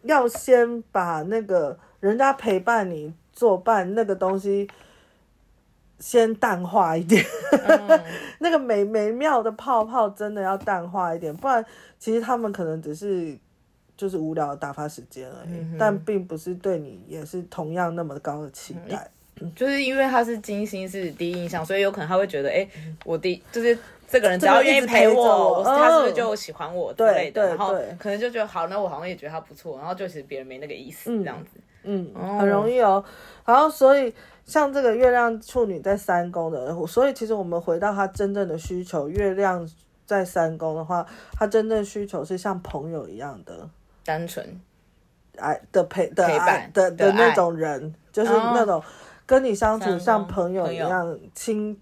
[0.04, 1.76] 要先把那个
[2.08, 3.14] 人家陪伴你。
[3.36, 4.70] 作伴那个东西，
[5.98, 8.00] 先淡化一点，嗯、
[8.38, 11.66] 那个美美妙的泡泡真的要淡化一点，不然
[11.98, 13.36] 其实他们可能只是
[13.98, 19.10] 就是无聊打发时间而已，嗯、但并不是对你也是同样那么高的期待。
[19.42, 22.70] 嗯、就是因为他是金星是第一印象，所以有可能他会觉得，哎、欸，
[23.04, 23.76] 我第就是
[24.08, 27.32] 这个人只要愿意陪我，我他是不是就喜欢我之类的？
[27.32, 31.50] 对对对，然后可能就觉得好，那我好像也觉得他不错，然后就其实别人没那个意思，这样子。
[31.56, 33.04] 嗯，很容易哦。
[33.46, 34.14] 然后，所以
[34.46, 39.70] 像这个月亮处女在三宫的，所以其实我们回到他真正的需求，月亮
[40.06, 43.70] 在三宫的话，他真正需求是像朋友一样的
[44.06, 44.62] 单纯
[45.38, 48.82] 爱的陪的陪伴的的那种人，就是那种
[49.26, 51.80] 跟你相处像朋友一样亲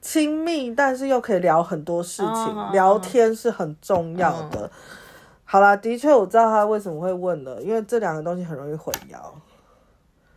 [0.00, 4.70] 亲密，但是又可以聊很多事情，聊天是很重要的。
[5.50, 9.18] 好啦，的确我知道他为什么会问了，因为这两个东西很容易混淆。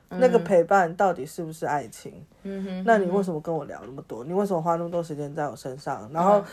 [0.09, 2.26] 嗯、那个陪伴到底是不是爱情？
[2.41, 4.24] 嗯哼，嗯哼，那你为什么跟我聊那么多？
[4.24, 6.09] 你为什么花那么多时间在我身上？
[6.11, 6.45] 然后，嗯、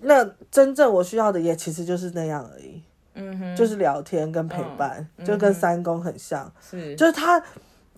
[0.00, 2.82] 那真正我需要的也其实就是那样而已。
[3.12, 6.50] 嗯哼，就是聊天跟陪伴，嗯、就跟三宫很像。
[6.62, 7.42] 是，就是他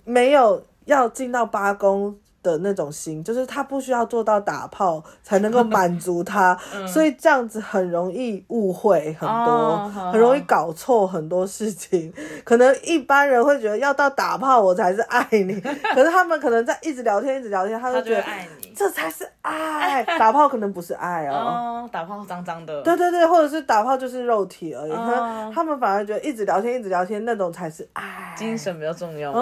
[0.05, 2.19] 没有要进到八宫。
[2.43, 12.13] 的那种心，就是他不需要做到打炮才能够满足他， 嗯、所以这样子很容易误会很多，哦、很容易搞错很多事情。
[12.45, 15.61] 可能一般人会觉得要到打炮我才是爱你，
[15.95, 20.03] 可是他们可能在一直聊天一直聊天，他就觉得爱你，这才是爱。
[20.19, 22.83] 打炮可能不是爱哦，哦打炮脏脏的。
[22.83, 24.93] 对对对，或者是打炮就是肉体而已。
[24.93, 29.31] 哦、他们反而觉得一直聊天一直聊天那种才是爱，精神比较重要。
[29.33, 29.37] 哦，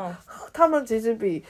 [0.00, 0.16] 哦
[0.52, 1.44] 他们其实比。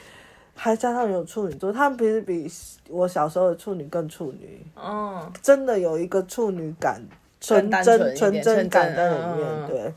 [0.62, 2.48] 还加上有处女座，他们平时比
[2.88, 7.02] 我小时候的处女更处女，嗯，真的有一个处女感，
[7.40, 9.92] 纯真纯真感在里面，嗯、对。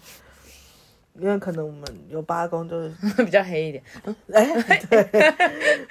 [1.17, 2.91] 因为可能我们有八宫，就是
[3.23, 3.83] 比较黑一点，
[4.33, 5.03] 哎、欸，对，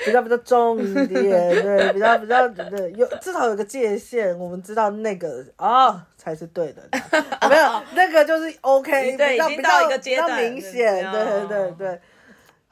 [0.04, 6.82] 比较比较重一点，对，比较比较对，有至少有个界限，我们知道那个啊、哦、才是对的，
[7.48, 12.00] 没有 那个就是 OK，对，比较到一个比较明显，对对对对。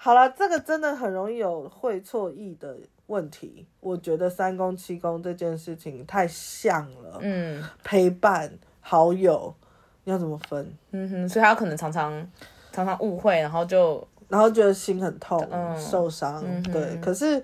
[0.04, 2.76] 好了，这个真的很容易有会错意的
[3.06, 3.64] 问题。
[3.78, 7.18] 我觉得三公七公这件事情太像了。
[7.20, 9.54] 嗯，陪伴好友
[10.02, 10.76] 要怎么分？
[10.90, 12.28] 嗯哼，所以他可能常常
[12.72, 16.42] 常常误会，然后就然后觉得心很痛，嗯、受伤。
[16.44, 17.40] 嗯、对，可是，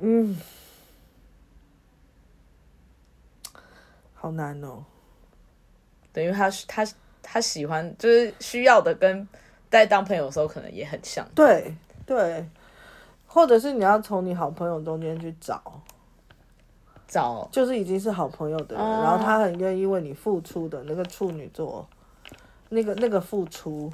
[0.00, 0.34] 嗯，
[4.14, 4.82] 好难哦。
[6.14, 6.86] 等于他他
[7.20, 9.28] 他喜欢就是需要的跟。
[9.72, 11.26] 在当朋友的时候，可能也很像。
[11.34, 12.46] 对对，
[13.26, 15.62] 或者是你要从你好朋友中间去找，
[17.08, 21.88] 找就是已经是好朋友的人，哦、然后他很愿意为你付出的那个处女座，
[22.68, 23.90] 那个那个付出，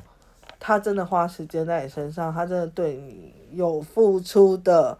[0.59, 4.99] 他真的花时间在你身上，他真的对你有付出的，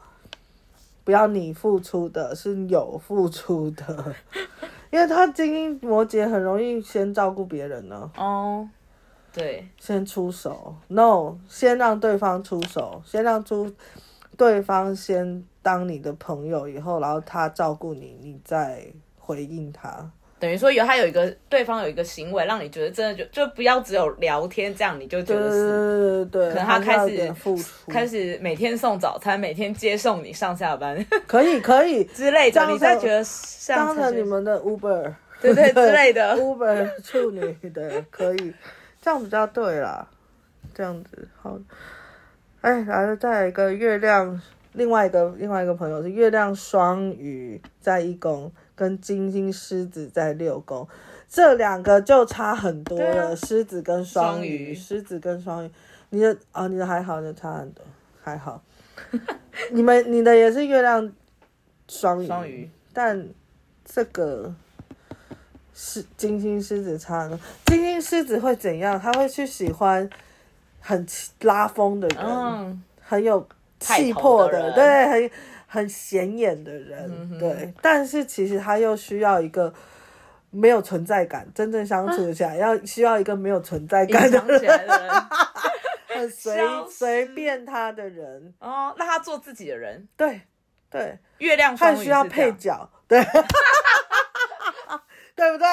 [1.03, 4.15] 不要你付出的，是有付出的，
[4.93, 8.09] 因为他精英摩羯很容易先照顾别人呢。
[8.17, 8.69] 哦。
[9.33, 13.73] 对，先出手，no，先让对方出手，先让出
[14.37, 18.83] 对方先当你的朋友，以后然后他照顾你，你再
[19.19, 20.11] 回应他。
[20.41, 32.05] 等于说有他有一个对方有一个行为，让你觉得真的就就不要只有聊天这样，你就觉得是对对对，可能他开始付出，开始每天送早餐，每天接送你上下班，可以可以。
[32.15, 36.35] 之类的，你再觉得像当成你们的 Uber，对对之类的。
[36.39, 38.55] Uber 处女的可以。
[39.01, 40.09] 这样比较对啦，
[40.75, 41.59] 这样子好。
[42.61, 44.41] 哎，然后，再来一个月亮，
[44.73, 50.87] 另外一个另外一个朋友是月亮双鱼在一宫，跟金星狮子在六宫，
[51.29, 53.37] 这两个就差很多了。
[53.37, 55.71] 狮、啊、子跟双鱼，狮子跟双鱼，
[56.11, 57.85] 你的啊、哦，你的还好，你的差很多，
[58.21, 58.61] 还好。
[59.71, 61.13] 你们你的也是月亮
[61.87, 63.29] 双鱼，双鱼，但
[63.85, 64.53] 这个。
[65.81, 67.39] 是金星狮子差呢？
[67.67, 68.99] 金星狮子会怎样？
[68.99, 70.11] 他会去喜欢
[70.81, 71.07] 很
[71.43, 73.47] 拉风的人，嗯、很有
[73.79, 75.31] 气魄的，的对，很
[75.69, 77.73] 很显眼的人，嗯、对。
[77.81, 79.73] 但是其实他又需要一个
[80.51, 84.89] 没有存在感，真正相处起来、啊、要需要一个没有存在感的人， 人
[86.19, 86.61] 很随
[86.91, 90.41] 随便他的人哦，那他做自己的人，对
[90.91, 91.17] 对。
[91.39, 93.25] 月亮他需要配角，对。
[95.39, 95.67] 对不对？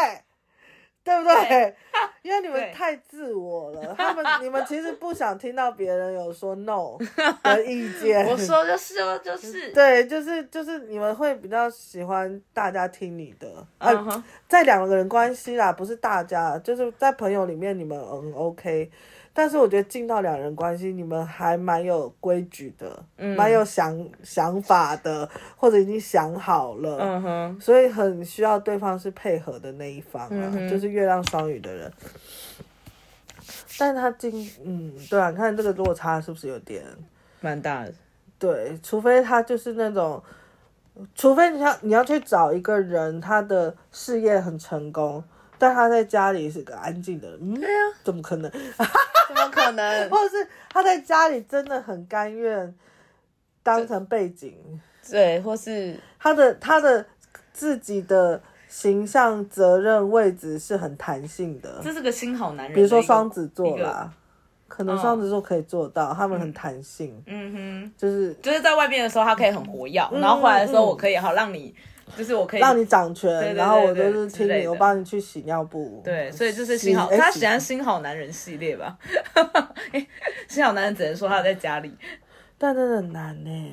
[1.04, 1.36] 对不对？
[1.50, 1.76] 对
[2.24, 6.98] 因为你们太自我了， 他们你们其实不想听到别人有说 no
[7.44, 8.26] 的 意见。
[8.26, 9.72] 我说就是，哦就是。
[9.72, 13.48] 对，就是就是你们会比较喜欢大家听你的。
[13.78, 18.90] 嗯、uh 在两个人关系啦，不是大家，就是在朋友里面，你们嗯 OK。
[19.38, 31.92] 但是我觉得进到两人关系，你们还蛮有规矩的，蛮、嗯、有想想法的，或者已经想好了，嗯、哼所以很需要对方是配合的那一方啊，嗯、就是月亮双鱼的人。
[33.78, 36.82] 但是他进，嗯，对啊，你看这个落差是不是有点
[37.42, 37.94] 蛮大的？
[38.40, 40.24] 对，除非他就是那种，
[41.14, 45.22] 除非你要你要去找一个人，他的事业很成功。
[45.58, 48.52] 但他在家里是个安静的人，嗯，对啊，怎么可能？
[48.52, 50.10] 怎么可能？
[50.12, 52.74] 或者是他在家里真的很甘愿
[53.64, 54.54] 当成背景，
[55.10, 57.06] 对，或是他的他的
[57.54, 61.82] 自己的形象责任位置是很弹性的。
[61.84, 64.12] 这是个心好男人，比如说双子座啦，
[64.68, 67.24] 可能双子座可以做到，他们很弹性。
[67.26, 71.74] 嗯哼，就是就是在外面的时候，他可以很活跃，然后回来的时候，我可以好让你。
[72.16, 76.02] 就是我可以让你掌权，然后我就是听你，我帮你去洗尿布。
[76.04, 78.98] 对，所以就是新好，他喜欢新好男人系列吧？
[80.48, 81.92] 新好男人只能说他在家里，
[82.60, 83.72] 但真的很难呢。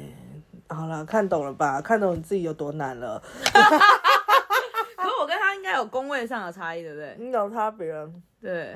[0.68, 1.83] 好了，看懂了吧？
[1.83, 3.22] 看懂你自己有多难了。
[3.53, 7.30] 可是我跟他应该有工位上的差异，对不对？
[7.30, 7.93] 有差别。
[8.41, 8.74] 对，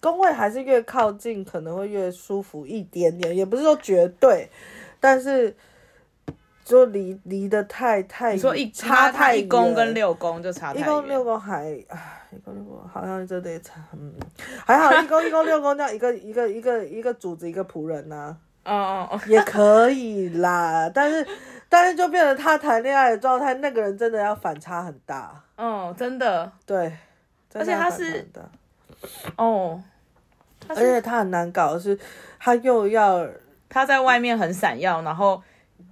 [0.00, 4.50] 工位还是越靠近可能会越舒服一点点，也不是说绝对，
[5.00, 5.56] 但是。
[6.64, 14.14] 就离离得太太，你说一差太一公跟六公就差太远，一公六公还唉，一公六公好像真的差，嗯，
[14.64, 21.26] 还好一公 一公六公这样一个一个一个一个主子一个仆人呐、啊，哦哦哦，也可以啦，但是
[21.68, 26.90] 但是就变成他谈恋爱的状态，那个人真的要反差很大，哦，真的，对，
[27.52, 28.26] 而且他是，
[29.36, 29.82] 哦，
[30.68, 31.98] 而且他很难搞的是，
[32.40, 33.28] 他又要
[33.68, 35.42] 他在外面很闪耀，然后。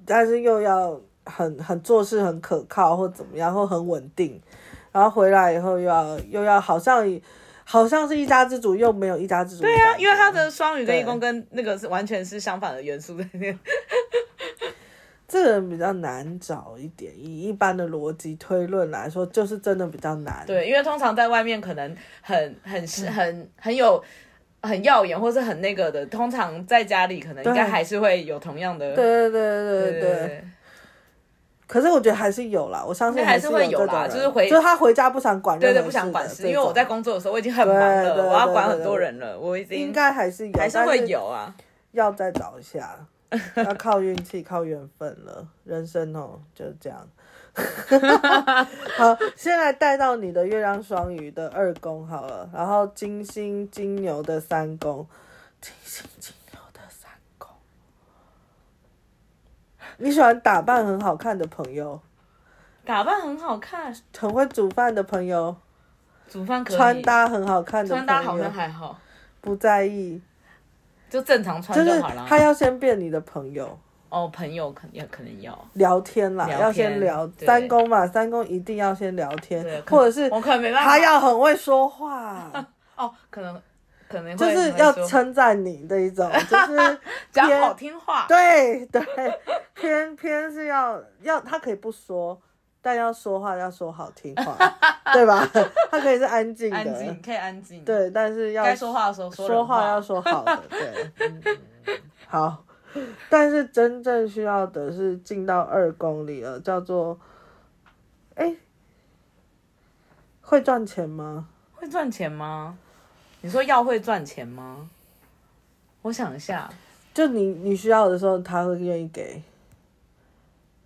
[0.05, 4.41] 但是又要很很做事很可靠或怎么样或很稳定，
[4.91, 7.07] 然后回来以后又要又要好像
[7.65, 9.63] 好像是一家之主又没有一家之主。
[9.63, 13.59] 对啊，因为他的双鱼跟一宫跟那个是完全是相反的元素在那边。
[15.29, 20.45] 这个人比较难找一点，以一般的逻辑推论来说，就是真的比较难。
[20.47, 24.03] 对，因为通常在外面可能很很是很 很有。
[24.63, 28.95] 很耀眼或是很那个的，通常在家里可能应该还是会有同样的。
[28.95, 30.45] 对对对对对，对。
[31.67, 41.55] 可是我觉得还是有啦，我相信还是会有啦，就是回就是他回家不想管，对对，不想管事，因为我在工作的时候我已经很忙了，我要管很多人了，我已经应该还是有，还是会有啊，
[41.93, 42.95] 要再找一下，
[43.57, 47.09] 要靠运气靠缘分了，人生哦就是这样。
[48.97, 55.07] 好，现在带到你的月亮双鱼的二宫好了，然后金星金牛的三宫，
[55.61, 57.51] 金星金牛的三宫，
[59.99, 62.01] 你喜欢打扮很好看的朋友，
[62.87, 65.55] 打扮很好看，很会煮饭的朋友，
[66.29, 68.99] 煮饭可以，穿搭很好看的朋友，穿搭好像还好，
[69.43, 70.23] 不在意，
[71.11, 72.25] 就正常穿就好了。
[72.27, 73.79] 他要先变你的朋友。
[74.13, 75.59] 哦，朋友肯定可能要。
[75.73, 82.51] 聊天啦，要先聊三公嘛，三公一定要先聊天，或者是我可能没办法，他要很会说话。
[82.95, 83.59] 哦，可能
[84.07, 86.99] 可能就是要称赞你的一种，就是
[87.33, 89.03] 讲好听话，对对，
[89.73, 92.39] 偏偏是要要他可以不说，
[92.83, 94.55] 但要说话要说好听话，
[95.15, 95.49] 对吧？
[95.91, 101.59] 他可以是安静的，安静可以安静，对，但是要该说话的时候说话要说好的，对，
[102.29, 102.63] 好。
[103.31, 107.19] 但是真正需要的是进到二公里了，叫做，
[108.35, 108.57] 哎、欸，
[110.43, 111.49] 会赚钱吗？
[111.75, 112.77] 会赚钱吗？
[113.41, 114.91] 你说要会赚钱吗？
[116.03, 116.69] 我想一下，
[117.15, 119.43] 就你你需要的时候，他会愿意给，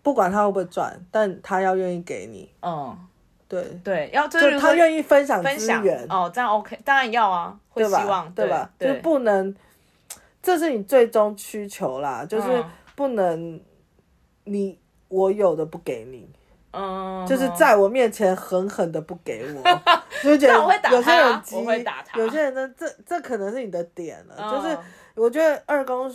[0.03, 2.49] 不管他会不会赚，但他要愿意给你。
[2.63, 2.97] 嗯，
[3.49, 8.71] 对对，要就是他愿意分享资源哦，这样 OK，当然要啊，会希望对吧？
[8.79, 8.97] 对吧？
[8.97, 9.55] 就不能。
[10.47, 13.61] 这是你最终需求啦，就是不能
[14.45, 14.79] 你
[15.09, 16.31] 我有的不给你，
[16.71, 19.63] 嗯，就是在我面前狠狠的不给我，
[20.23, 20.55] 就觉得
[20.93, 21.57] 有些人急，
[22.15, 24.79] 有些人呢，这这可能是你的点了，嗯、就是
[25.17, 26.09] 我觉得二宫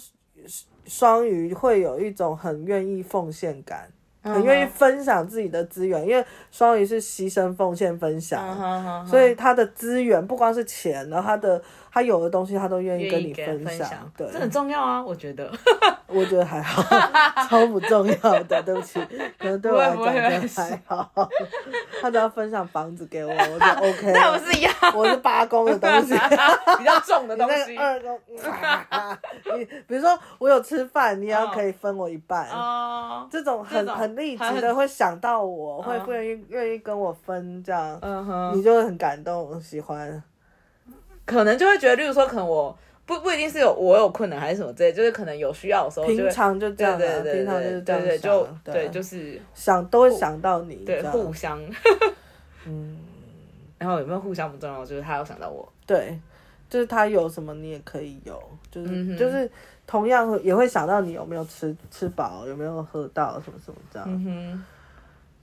[0.85, 3.91] 双鱼会有一种很愿意奉献感。
[4.23, 9.07] 很愿意分享自己的资源，因为双鱼是牺牲、奉献、分享，uh uh.
[9.07, 11.59] 所以他的资源不光是钱，然后他的
[11.91, 15.51] 他有的东西他都愿意跟你分享，享对，这很重要啊，我觉得。
[16.13, 16.83] 我觉得还好，
[17.47, 18.99] 超不重要的，对不起，
[19.39, 20.05] 可能对我来讲
[20.49, 21.09] 还好。
[22.01, 24.11] 他只要分享房子给我，我就 OK。
[24.11, 24.73] 那不是一样？
[24.93, 26.13] 我是八公的东西，
[26.77, 27.77] 比较重的东西。
[27.77, 28.19] 二公，
[29.57, 32.45] 你比如说我有吃饭，你要可以分我一半。
[32.49, 33.25] 哦。
[33.31, 40.21] 这种很很立即的会想到我，会不愿意愿意跟我分这样，嗯哼，你就会很感动，喜欢。
[41.31, 42.77] 可能就会觉得，例如说，可能我。
[43.03, 51.59] 不不一定是有我有困难还是什么之类，就是可能有需要的时候，平常就这样，平常就是这样，对就对，就是想都会想到你，对，互相，
[52.65, 52.97] 嗯，
[53.79, 56.17] 然后有没有互相不重要，就是他有想到我，对，
[56.69, 59.49] 就是他有什么你也可以有，就是就是
[59.85, 64.63] 同样也会想到你有没有吃吃饱，有没有喝到什么什么这样，嗯哼，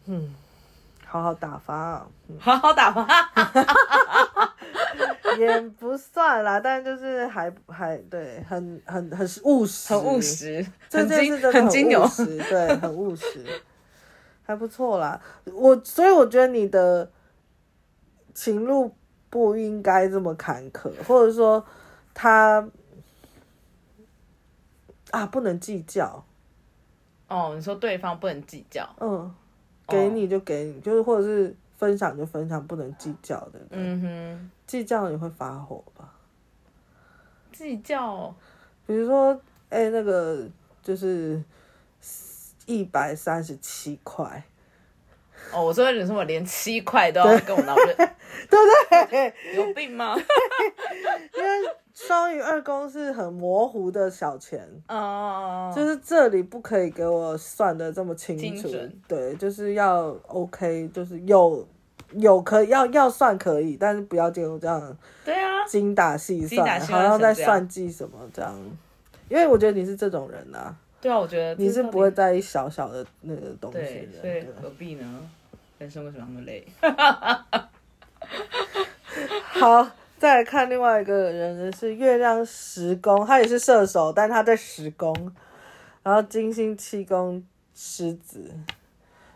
[0.07, 0.35] 嗯，
[1.05, 2.07] 好好打发，
[2.39, 4.55] 好好打发。
[5.37, 13.45] 也不算啦，但就是还还对，很很很务实，很务实，这件事真的很务实，对，很务实，
[14.45, 15.21] 还不错啦。
[15.45, 17.11] 我所以我觉得你的
[18.35, 18.95] 情路
[19.29, 21.65] 不应该这么坎坷，或者说
[22.15, 22.69] 他
[25.11, 26.25] 啊不能计较。
[27.29, 29.35] 哦，你说对方不能计较，嗯，
[29.87, 31.57] 给你就给你，就是或者是。
[31.79, 33.61] 分享就分享，不能计较的。
[33.71, 36.15] 嗯哼，计较你会发火吧？
[37.51, 38.33] 计较，
[38.87, 39.33] 比如说，
[39.71, 40.47] 哎、欸，那个
[40.81, 41.43] 就是
[42.67, 44.45] 一百三十七块。
[45.53, 49.35] 哦，我说你说我连七块都要跟我闹， 对不对？
[49.55, 50.15] 有病吗？
[50.17, 61.67] 因为双鱼二宫是很模糊的小钱哦，就是这里不可以给我算的这么清楚，准对，就是要 OK，就是有
[62.13, 68.55] 有可以要要算可以，但是不要进入这样对啊精打细算，好像在算计什么这样，
[69.29, 70.75] 因为我觉得你是这种人啊。
[71.01, 73.79] 对啊，我觉得你是不会在意小小的那个东西
[74.13, 75.31] 的，所以何必呢？
[75.79, 76.67] 人生为什么那么累？
[79.61, 79.89] 好，
[80.19, 85.15] 再来看另外一个人是月亮十宫，他也是射手，但他在十宫，
[86.03, 87.45] 然后金星七宫
[87.75, 88.51] 狮子。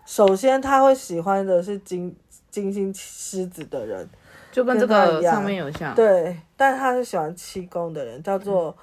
[0.05, 2.17] 首先他会喜欢的是金
[2.53, 4.09] 金星狮子的人，
[4.53, 5.93] 就跟这个上面有像。
[5.95, 8.77] 对，但他是喜欢七宫的人，叫做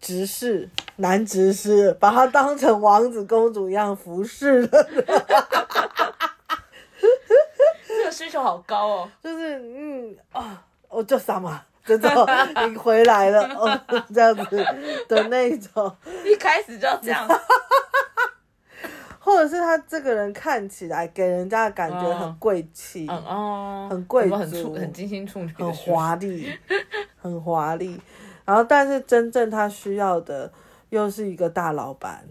[0.00, 5.04] 执事男执事，把他当成王子公主一样服侍的人。
[8.10, 12.10] 需求好高哦，就是嗯啊，我就什么这种
[12.68, 13.80] 你回来了哦，
[14.14, 14.64] 这样子
[15.08, 17.26] 的那种， 一开始就这样，
[19.24, 26.48] 或者是他这个人看起来给人家的感觉很贵气，哦，很贵族，很精心很华丽，
[27.22, 28.00] 很华丽，
[28.44, 30.52] 然后但是真正他需要的
[30.90, 32.24] 又是一个大老板，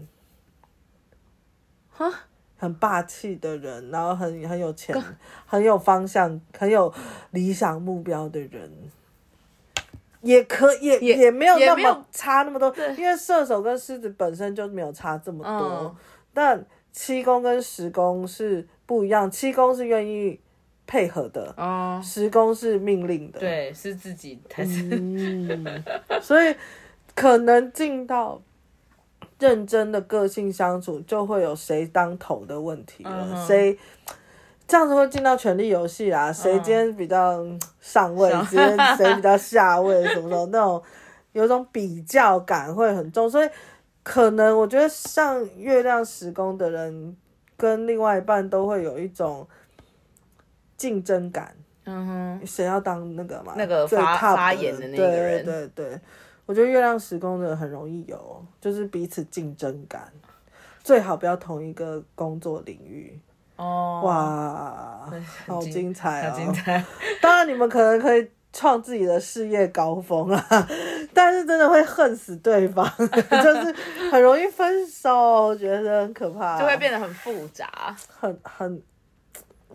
[1.90, 2.12] 哈。
[2.58, 4.96] 很霸气的人，然后很很有钱，
[5.44, 6.94] 很有方向，很有
[7.32, 8.70] 理想目标的人，
[10.20, 15.96] 也可也也，也没有那么差那么多，因为射手跟狮子本身就没有差这么多，嗯、
[16.32, 20.38] 但七宫跟十宫是不一样，七宫是愿意
[20.86, 25.84] 配合的，嗯、十宫是命令的，对，是自己才是，嗯、
[26.20, 26.54] 所以
[27.14, 28.40] 可能进到。
[29.38, 33.44] 认真的个性相处，就会有谁当头的问题了。
[33.44, 33.78] 谁、uh.
[34.68, 36.32] 这样子会进到权力游戏啦？
[36.32, 36.60] 谁、uh.
[36.60, 37.44] 今天比较
[37.80, 40.80] 上位，今天谁比较下位，什么什么那种，
[41.32, 43.28] 有种比较感会很重。
[43.28, 43.48] 所以
[44.02, 47.16] 可能我觉得像月亮时宫的人，
[47.56, 49.46] 跟另外一半都会有一种
[50.76, 51.54] 竞争感。
[51.84, 53.54] 嗯哼、uh，谁、要当那个嘛？
[53.56, 56.00] 那个发发言的那个人，对对对。
[56.46, 60.12] 我觉得月亮时宫的很容易有，就是彼此竞争感，
[60.82, 63.18] 最好不要同一个工作领域。
[63.56, 65.10] 哦，哇，
[65.46, 66.34] 好精彩哦！
[66.36, 66.84] 精彩。
[67.22, 70.68] 当然，你们可能可以创自己的事业高峰啊，
[71.14, 73.74] 但是真的会恨死对方， 就是
[74.10, 78.82] 很容易分手，我觉得很可怕，就会变得很复杂，很很，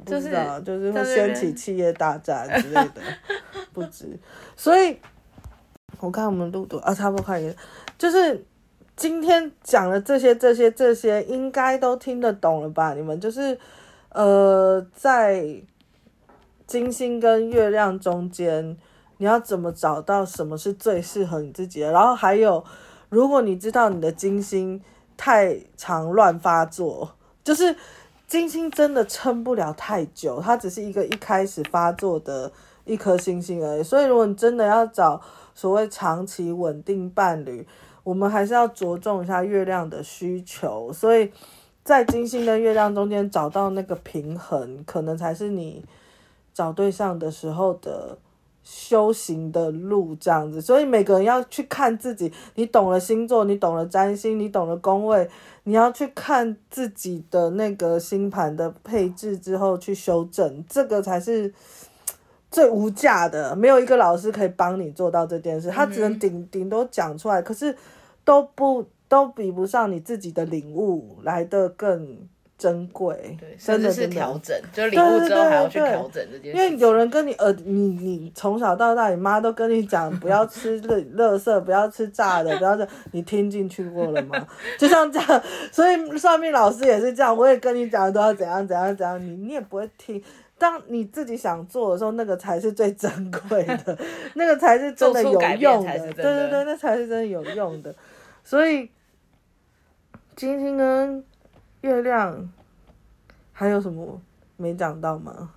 [0.06, 0.30] 就是
[0.64, 3.02] 就是会掀起企业大战之类的，
[3.74, 4.06] 不知，
[4.56, 4.98] 所以。
[6.00, 7.56] 我看我们录多啊，差不多快一点，
[7.98, 8.46] 就是
[8.96, 12.94] 今天讲的这些、这些、这些，应该都听得懂了吧？
[12.94, 13.58] 你们就是，
[14.10, 15.44] 呃，在
[16.68, 18.78] 金星跟月亮中间，
[19.18, 21.92] 你要怎么找到什么是最适合你自己的？
[21.92, 22.64] 然后还有，
[23.10, 24.80] 如果你知道你的金星
[25.16, 27.10] 太常乱发作，
[27.44, 27.74] 就是
[28.28, 32.52] 金星真的撑不了太久，它只是一个一开始发作的
[32.84, 33.84] 一颗星星而已。
[33.84, 35.22] 所以，如果你真的要找
[35.56, 37.66] 所谓长期稳定伴侣，
[38.04, 41.32] 我们还是要着重一下月亮的需求，所以
[41.86, 45.86] 在金星跟月亮中间找到那个平衡，可能才是你
[46.58, 48.18] 找对象的时候的
[48.64, 50.60] 修行的路，这样子。
[50.60, 55.30] 所以每个人要去看自己，你懂了星座，你懂了占星，你懂了宫位，
[55.66, 61.54] 你要去看自己的那个星盘的配置之后去修正，这个才是。
[62.50, 67.76] 最无价的，没有一个老师可以帮你做到这件事，他只能顶顶多讲出来，可是
[68.24, 72.18] 都不都比不上你自己的领悟来的更
[72.58, 73.38] 珍贵。
[73.40, 76.58] 对，甚至是调整，就礼物之后还要去调整这件事。
[76.58, 84.48] 因为有人跟你呃，你你从小到大，你妈都跟你讲 不要吃垃垃圾，不要吃炸的，不要这，你听进去过了吗？
[84.78, 90.22] 就像这样，所以算命老师也是这样，我也跟你讲都要怎样怎样怎样，你你也不会听。
[90.60, 93.96] 当你自己想做的时候，那个才是最珍贵的，
[94.34, 96.00] 那个才是真的有用的。
[96.00, 97.94] 的对对对，那才是真的有用的。
[98.44, 98.90] 所以，
[100.36, 101.24] 金星跟
[101.88, 102.50] 月亮
[103.54, 104.20] 还有什么
[104.58, 105.50] 没讲到吗？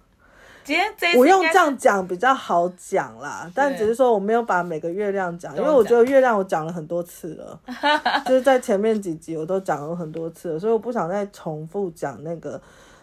[0.63, 7.61] 今天这我用这样讲比较好讲啦，但只是说我没有把每个月亮讲，因为我觉得月亮我讲了很多次了，
[8.25, 12.61] 就是在前面几集我都讲了很多次了，所以我不想再重复讲那个，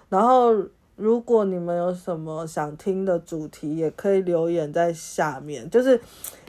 [0.09, 0.55] 然后。
[0.99, 5.69] 如果你们有什么想听的主题，也可以留言在下面。
[5.69, 6.01] 就是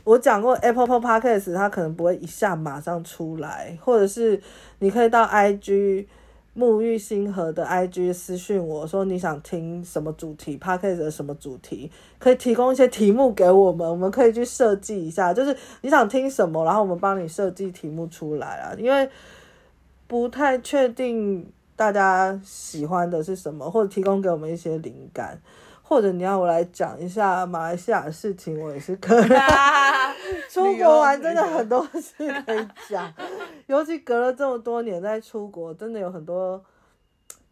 [0.05, 4.41] 我讲过 Apple Podcast，它可能不会一下马上出来，或者是
[4.79, 6.07] 你可以到 IG
[6.59, 15.33] 沐浴星河的 IG 私信我说你想听什么主题，Podcast 的什么主题，可以提供一些题目给我们，我们可以去设计一下。
[15.33, 19.09] 就是你想听什么，然后我们帮你设计题目出来啊，因为
[20.07, 21.47] 不太确定。
[21.79, 25.41] 大家喜欢的是什么，或者提供给我们一些灵感，
[25.89, 29.29] 或者你要我来讲一下马来西亚的事情，我也是可以。
[30.51, 32.13] 出国玩真的很多事
[32.47, 33.11] 可以讲，
[33.67, 36.63] 尤其隔了这么多年再出国，真的有很多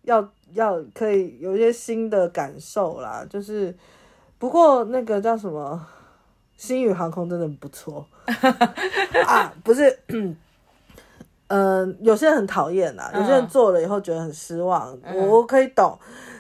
[0.03, 3.25] 要要可以有一些新的感受啦。
[3.29, 3.75] 就是
[4.39, 5.87] 不过那个叫什么
[6.59, 8.07] 星宇航空真的不错
[9.27, 9.99] 啊，不是。
[10.09, 10.37] 嗯、
[11.49, 15.97] 呃，有些人很讨厌呐，有些人做了以后觉得很失望，嗯、我我可以懂。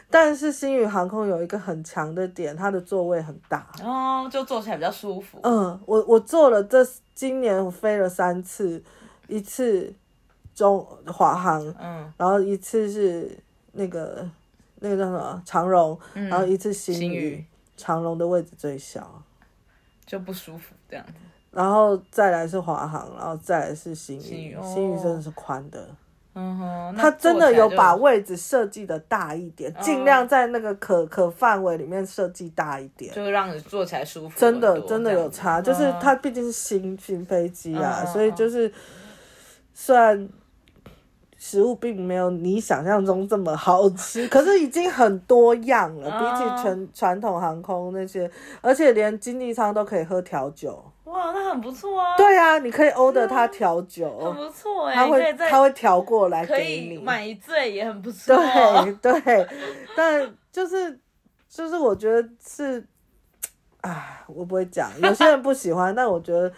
[0.08, 5.38] 但是星宇航空有一个很强的点，它的座位很大，哦，就坐起来比较舒服。
[5.42, 8.82] 嗯，我我坐了这今年我飞了三次，
[9.26, 9.92] 一次
[10.54, 13.36] 中华航，嗯，然后一次是
[13.72, 14.28] 那个
[14.76, 17.44] 那个叫什么长荣，嗯、然后一次星宇，
[17.76, 19.22] 长荣的位置最小，
[20.06, 21.12] 就不舒服这样子。
[21.50, 25.88] 然后再来是华航，然后再来是星宇，星宇、哦、真的是宽的，
[26.36, 34.38] 嗯哼，他真的有把位置设计的大一点，尽量在那个可可范围里面设计大一点，就让你坐起来舒服。
[34.38, 38.70] 真的真的有差，就是它毕竟是新新飞机啊，嗯、所以就是
[39.74, 40.28] 虽然。
[41.38, 48.28] 食物并没有你想象中这么好吃， 可是已经很多样了，比起全传统航空那些，
[48.62, 50.82] 而且连经济舱都可以喝调酒。
[51.06, 52.16] 哇，那很不错啊！
[52.16, 58.36] 对啊，你可以 order 他调酒，很不错哎，他会他会调过来给你，买醉也很不错。
[59.00, 59.48] 对对，
[59.96, 60.98] 但就是
[61.48, 62.84] 就是我觉得是，
[63.80, 66.52] 啊，我不会讲，有些人不喜欢，但我觉得。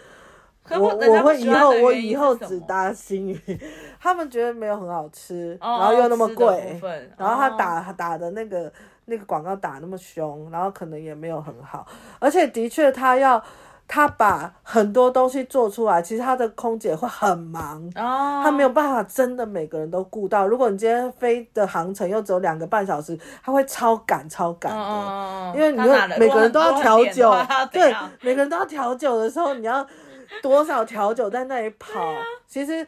[0.77, 3.59] 我我会以后我以后只搭新宇，
[3.99, 6.79] 他们觉得没有很好吃，然后又那么贵，
[7.17, 8.71] 然后他打打的那个
[9.05, 11.87] 那个广告打那么凶，然后可能也没有很好，
[12.19, 13.43] 而且的确他要
[13.89, 20.47] 他把很多东西做出来，其实他的空姐会很忙，他没有办法真的每个人都顾到。
[20.47, 27.33] 如果你今天飞的航程又只有两个半小时，他会超赶超赶的，因为你会每个人都要调酒，
[27.71, 29.85] 对， 每个人都要调酒的时候你要。
[30.43, 31.99] 多少调酒在那里跑？
[31.99, 32.85] 啊、其实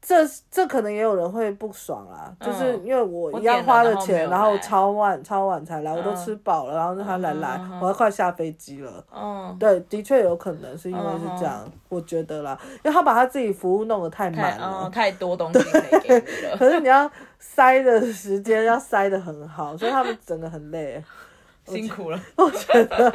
[0.00, 9.04] 这这可能也有人会不爽啦，嗯、就是因为我一样花了钱，然后超晚超晚才来，嗯、我都吃饱了，然后他来来，嗯、我要快下飞机了。
[9.14, 16.56] 嗯，对，的确有可能是因为是这样，嗯、我觉得啦，因为他把他自己服务弄得太满了，嗯，太多东西可以给你了。
[16.56, 21.02] 可是你要塞的时间要塞得很好，所以他们整的很累，
[21.66, 23.12] 辛苦了，我觉得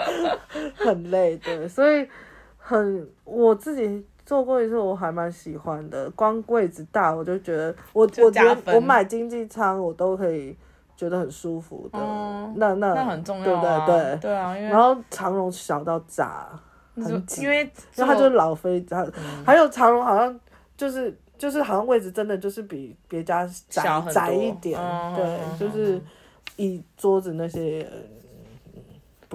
[0.75, 2.07] 很累，对，所以。
[2.65, 6.09] 很，我自己坐过一次，我还蛮喜欢的。
[6.11, 10.55] 光柜子大，我就觉得我我觉得我买经济舱，我都可以
[10.95, 11.99] 觉得很舒服的。
[11.99, 14.03] 嗯、那那那很重要、啊，对不对？
[14.15, 16.47] 对对啊，然后长荣小到炸，
[16.95, 17.61] 很挤，因为
[17.95, 18.85] 因为它就是老飞
[19.45, 20.39] 还有长荣好像
[20.77, 26.01] 就是就是好像位置真的就是比别家窄窄一点，嗯、对，嗯、就是
[26.55, 27.85] 一桌子那些。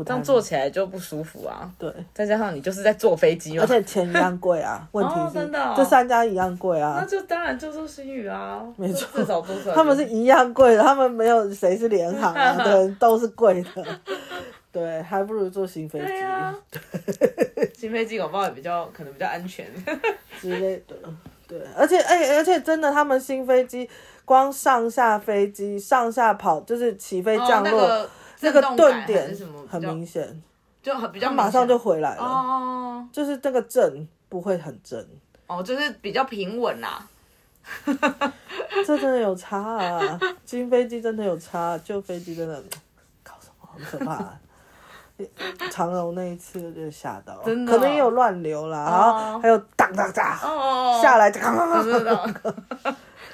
[0.05, 1.71] 这样坐起来就不舒服啊！
[1.79, 4.87] 对，再加上你就是在坐飞机嘛，而且钱一样贵啊。
[4.93, 6.99] 问题是，哦、真的、哦，这三家一样贵啊。
[7.01, 9.75] 那就当然就是新宇啊，没错，至少坐出来。
[9.75, 13.85] 他们是一样贵的，他们没有谁是联航啊， 对，都是贵的。
[14.71, 16.07] 对，还不如坐新飞机。
[16.07, 16.55] 对啊，
[17.75, 19.67] 新飞机我不知道也比较可能比较安全
[20.41, 20.95] 之类的。
[21.49, 23.89] 对，而且哎、欸，而且真的，他们新飞机
[24.27, 27.81] 光上下飞机上下跑就是起飞降落。
[27.81, 28.11] 哦那个
[28.41, 29.37] 那个顿点
[29.69, 30.43] 很明显，
[30.83, 32.23] 就很比较马上就回来了。
[32.23, 35.07] 哦，就是这个震不会很震。
[35.47, 37.07] 哦，就是比较平稳啦。
[38.87, 40.21] 这真的有差啊！
[40.47, 42.63] 新飞机真的有差，旧飞机真的
[43.23, 44.41] 搞什么很可怕、啊。
[45.71, 51.85] 长荣那一次就吓到，真的、哦，可能也有乱流啦，哦、然后还有当当当，哦、下来，刚刚刚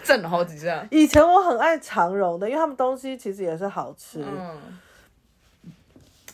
[0.03, 0.85] 震了好几下。
[0.91, 4.25] 以前我很爱长荣的，因为他们东西其实也是好吃。
[4.25, 4.81] 嗯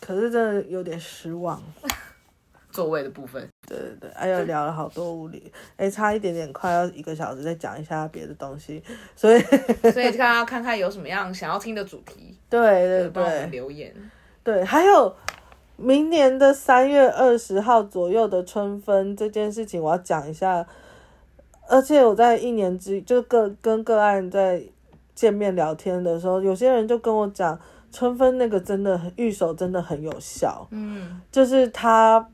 [0.01, 1.61] 可是真的有点失望，
[2.71, 3.47] 座位的部分。
[3.67, 8.83] 对对对，哎呦，聊了好多物理，哎，差一点点，快要一个小时，再讲一下别的东西，
[9.15, 9.39] 所以
[9.93, 13.93] 所以看看看有什么样想要听的主题，对对对，留言。
[14.43, 15.15] 对，还有
[15.77, 20.65] 明年的三月二十号左右的春分这件事情，我要讲一下。
[21.69, 24.61] 而且我在一年之就个跟个案在
[25.15, 27.57] 见面聊天的时候，有些人就跟我讲。
[27.91, 32.29] 春分那个真的玉手真的很有效，嗯，就是他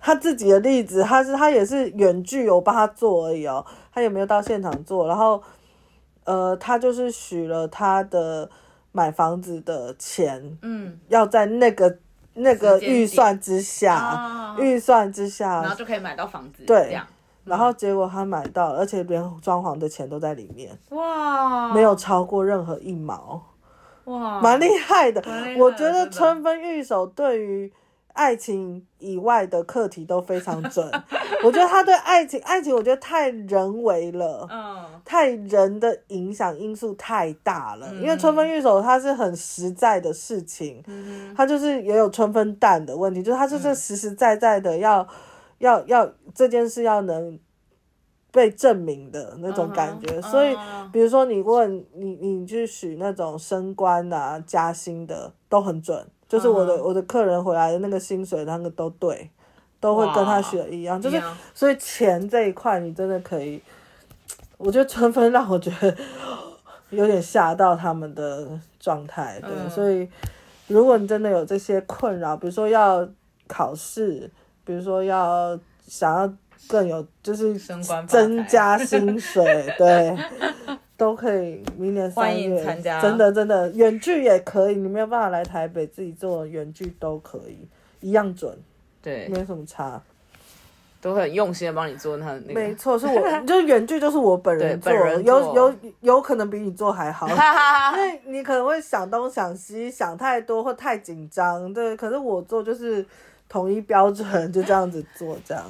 [0.00, 5.42] 他自己的例子，他是他也是远距我帮他做而已哦，他也没有到现场做，然后
[6.24, 8.50] 呃，他就是许了他的
[8.92, 11.98] 买房子的钱，嗯，要在那个
[12.32, 16.98] 那个预算之下，预算之下，然后就可以买到房子，对，
[17.44, 23.42] 然后结果他买到，而且连装潢的钱都在里面，哇，没有超过任何一毛。
[24.04, 25.22] 哇，蛮厉害的。
[25.22, 27.72] 害的我觉得春分玉手对于
[28.12, 30.88] 爱情以外的课题都非常准。
[31.42, 37.88] 我觉得他对爱情，爱情我觉得太人为了，嗯，太人的影响因素太大了。
[37.90, 45.08] 嗯、因为春分玉手它是很实在的事情，嗯，它就是也有春分淡的问题，就是它就是实实在在的要、嗯、
[45.58, 47.38] 要要这件事要能。
[48.34, 50.56] 被证明的那种感觉，uh huh, 所以
[50.92, 56.82] 比如说你问你，你去许那种升官啊、加薪的都很准，就是我的、uh huh.
[56.82, 59.30] 我的客人回来的那个薪水，那个都对，
[59.78, 61.22] 都会跟他许的一样就是
[61.54, 63.62] 所以钱这一块你真的可以，
[64.58, 65.96] 我觉得春分让我觉得
[66.90, 68.48] 有点吓到他们的
[68.80, 69.70] 状态，对，uh huh.
[69.70, 70.08] 所以
[70.66, 73.08] 如果你真的有这些困扰，比如说要
[73.46, 74.28] 考试，
[74.64, 75.56] 比如说要
[75.86, 76.34] 想要。
[76.68, 77.54] 更有就是
[78.06, 79.44] 增加薪水，
[79.78, 80.16] 对，
[80.96, 81.62] 都可以。
[81.76, 84.76] 明年三月参加，真的真的远距也可以。
[84.76, 87.68] 你没有办法来台北自己做远距都可以，
[88.00, 88.56] 一样准，
[89.02, 90.00] 对，没什么差，
[91.00, 92.54] 都很用心的帮你做那那个。
[92.54, 101.96] 没错，是我就远距就是我本人做，人做有有有可能比你做还好，因为你可能会想东想西，想太多或太紧张，对。
[101.96, 103.04] 可是我做就是
[103.48, 105.62] 统一标准，就这样子做这样。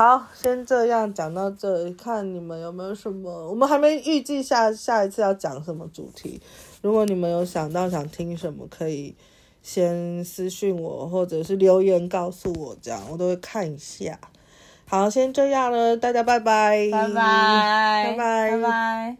[0.00, 6.40] 好，先这样讲到这，看你们有没有什么，我们还没预计下下一次要讲什么主题。
[6.80, 9.14] 如果你们有想到想听什么，可以
[9.60, 14.18] 先私信我，或者是留言告诉我，这样我都会看一下。
[14.86, 19.00] 好，先这样了，大家拜拜，拜拜，拜拜，拜拜。